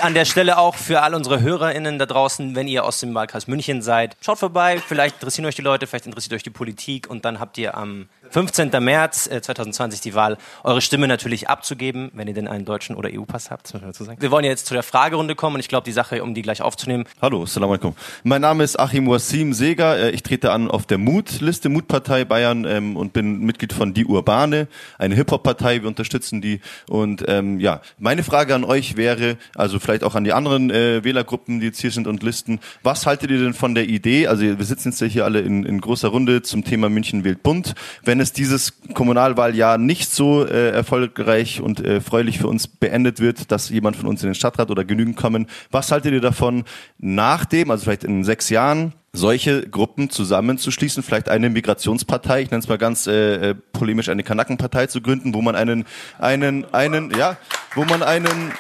[0.10, 3.48] an der Stelle auch für all unsere HörerInnen da draußen, wenn ihr aus dem Wahlkreis
[3.48, 4.16] München seid.
[4.22, 7.58] Schaut vorbei, vielleicht interessieren euch die Leute, vielleicht interessiert euch die Politik und dann habt
[7.58, 8.70] ihr am 15.
[8.84, 13.10] März äh, 2020 die Wahl, eure Stimme natürlich abzugeben, wenn ihr denn einen deutschen oder
[13.12, 14.22] EU-Pass habt, das muss man dazu sagen.
[14.22, 16.62] Wir wollen jetzt zu der Fragerunde kommen und ich glaube, die Sache, um die gleich
[16.62, 17.96] aufzunehmen, Hallo, Assalamu alaikum.
[18.24, 19.98] Mein Name ist Achim Wassim Seger.
[19.98, 24.06] Äh, Ich trete an auf der Mut-Liste, Mutpartei Bayern ähm, und bin Mitglied von Die
[24.06, 25.82] Urbane, eine Hip-Hop-Partei.
[25.82, 26.62] Wir unterstützen die.
[26.88, 31.04] Und ähm, ja, meine Frage an euch wäre, also vielleicht auch an die anderen äh,
[31.04, 34.28] Wählergruppen, die jetzt hier sind und Listen, was haltet ihr denn von der Idee?
[34.28, 37.44] Also wir sitzen jetzt ja hier alle in, in großer Runde zum Thema München wählt
[37.44, 37.76] bunt.
[38.04, 43.52] Wenn es dieses Kommunalwahljahr nicht so äh, erfolgreich und äh, freulich für uns beendet wird,
[43.52, 46.64] dass jemand von uns in den Stadtrat oder genügend kommen, was haltet ihr davon,
[46.98, 52.60] nach dem, also vielleicht in sechs Jahren, solche Gruppen zusammenzuschließen, vielleicht eine Migrationspartei, ich nenne
[52.60, 55.86] es mal ganz äh, äh, polemisch, eine Kanackenpartei zu gründen, wo man einen,
[56.20, 57.38] einen, einen, ja,
[57.76, 58.52] wo man einen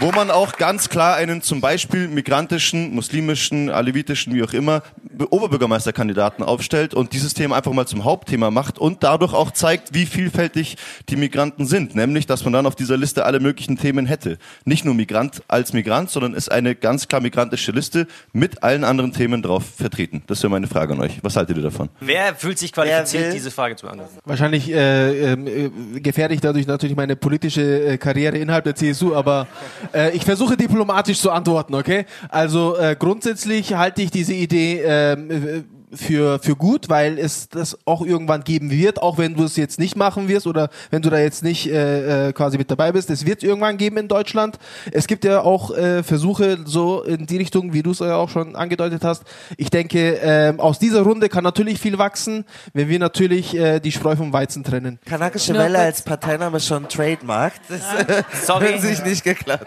[0.00, 5.32] wo man auch ganz klar einen zum Beispiel migrantischen, muslimischen, alevitischen, wie auch immer, Be-
[5.32, 10.06] Oberbürgermeisterkandidaten aufstellt und dieses Thema einfach mal zum Hauptthema macht und dadurch auch zeigt, wie
[10.06, 10.76] vielfältig
[11.08, 11.94] die Migranten sind.
[11.94, 14.38] Nämlich, dass man dann auf dieser Liste alle möglichen Themen hätte.
[14.64, 19.12] Nicht nur Migrant als Migrant, sondern ist eine ganz klar migrantische Liste mit allen anderen
[19.12, 20.22] Themen drauf vertreten.
[20.26, 21.18] Das wäre meine Frage an euch.
[21.22, 21.88] Was haltet ihr davon?
[22.00, 24.14] wer fühlt sich qualifiziert, diese Frage zu beantworten?
[24.24, 29.14] wahrscheinlich äh, ähm, äh, gefährde ich dadurch natürlich meine politische äh, Karriere innerhalb der CSU,
[29.14, 29.46] aber
[29.92, 32.06] äh, ich versuche diplomatisch zu antworten, okay?
[32.28, 35.62] Also äh, grundsätzlich halte ich diese Idee ähm, äh,
[35.96, 39.78] für, für gut, weil es das auch irgendwann geben wird, auch wenn du es jetzt
[39.78, 43.10] nicht machen wirst oder wenn du da jetzt nicht äh, äh, quasi mit dabei bist.
[43.10, 44.58] Es wird irgendwann geben in Deutschland.
[44.92, 48.28] Es gibt ja auch äh, Versuche so in die Richtung, wie du es ja auch
[48.28, 49.24] schon angedeutet hast.
[49.56, 53.92] Ich denke, ähm, aus dieser Runde kann natürlich viel wachsen, wenn wir natürlich äh, die
[53.92, 54.98] Spreu vom Weizen trennen.
[55.04, 57.54] Kanakische Welle als Parteiname schon Trademark.
[57.68, 58.72] Das äh, Sorry.
[58.72, 59.66] hat sich nicht geklappt.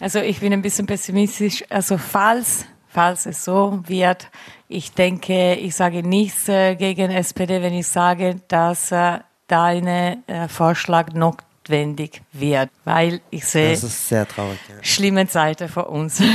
[0.00, 1.64] Also ich bin ein bisschen pessimistisch.
[1.68, 2.64] Also falls,
[2.96, 4.30] falls es so wird,
[4.68, 9.18] ich denke, ich sage nichts äh, gegen SPD, wenn ich sage, dass äh,
[9.48, 14.58] deine äh, Vorschlag notwendig wird, weil ich sehe Das ist sehr traurig.
[14.70, 14.76] Ja.
[14.82, 16.22] schlimme Zeiten vor uns.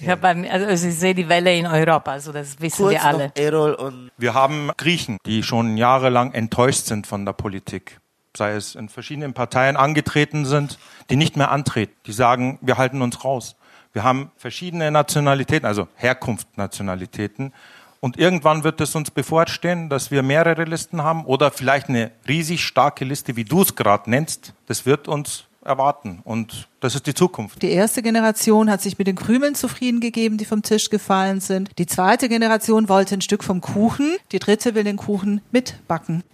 [0.00, 2.92] Ich, hab bei mir- also ich sehe die Welle in Europa, also das wissen Kurz
[2.94, 3.26] wir alle.
[3.28, 8.00] noch Erol und Wir haben Griechen, die schon jahrelang enttäuscht sind von der Politik.
[8.36, 10.78] Sei es in verschiedenen Parteien angetreten sind,
[11.08, 11.94] die nicht mehr antreten.
[12.06, 13.54] Die sagen, wir halten uns raus.
[13.94, 17.52] Wir haben verschiedene Nationalitäten, also Herkunftsnationalitäten.
[18.00, 22.64] Und irgendwann wird es uns bevorstehen, dass wir mehrere Listen haben oder vielleicht eine riesig
[22.64, 24.52] starke Liste, wie du es gerade nennst.
[24.66, 26.20] Das wird uns erwarten.
[26.24, 27.62] Und das ist die Zukunft.
[27.62, 31.70] Die erste Generation hat sich mit den Krümeln zufrieden gegeben, die vom Tisch gefallen sind.
[31.78, 34.16] Die zweite Generation wollte ein Stück vom Kuchen.
[34.32, 36.24] Die dritte will den Kuchen mitbacken.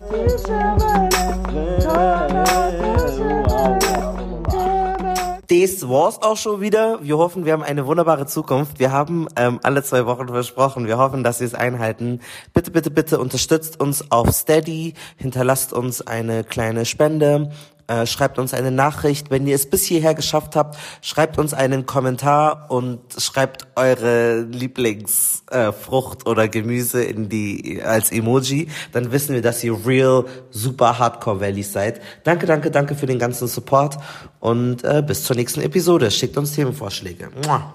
[5.50, 7.00] Das war's auch schon wieder.
[7.02, 8.78] Wir hoffen, wir haben eine wunderbare Zukunft.
[8.78, 10.86] Wir haben ähm, alle zwei Wochen versprochen.
[10.86, 12.20] Wir hoffen, dass Sie es einhalten.
[12.54, 14.94] Bitte, bitte, bitte unterstützt uns auf Steady.
[15.16, 17.50] Hinterlasst uns eine kleine Spende.
[17.90, 19.32] Äh, schreibt uns eine Nachricht.
[19.32, 26.24] Wenn ihr es bis hierher geschafft habt, schreibt uns einen Kommentar und schreibt eure Lieblingsfrucht
[26.24, 28.68] äh, oder Gemüse in die als Emoji.
[28.92, 32.00] Dann wissen wir, dass ihr real super Hardcore Valleys seid.
[32.22, 33.98] Danke, danke, danke für den ganzen Support
[34.38, 36.12] und äh, bis zur nächsten Episode.
[36.12, 37.30] Schickt uns Themenvorschläge.
[37.44, 37.74] Mua.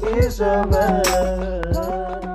[0.00, 2.29] Kishabe.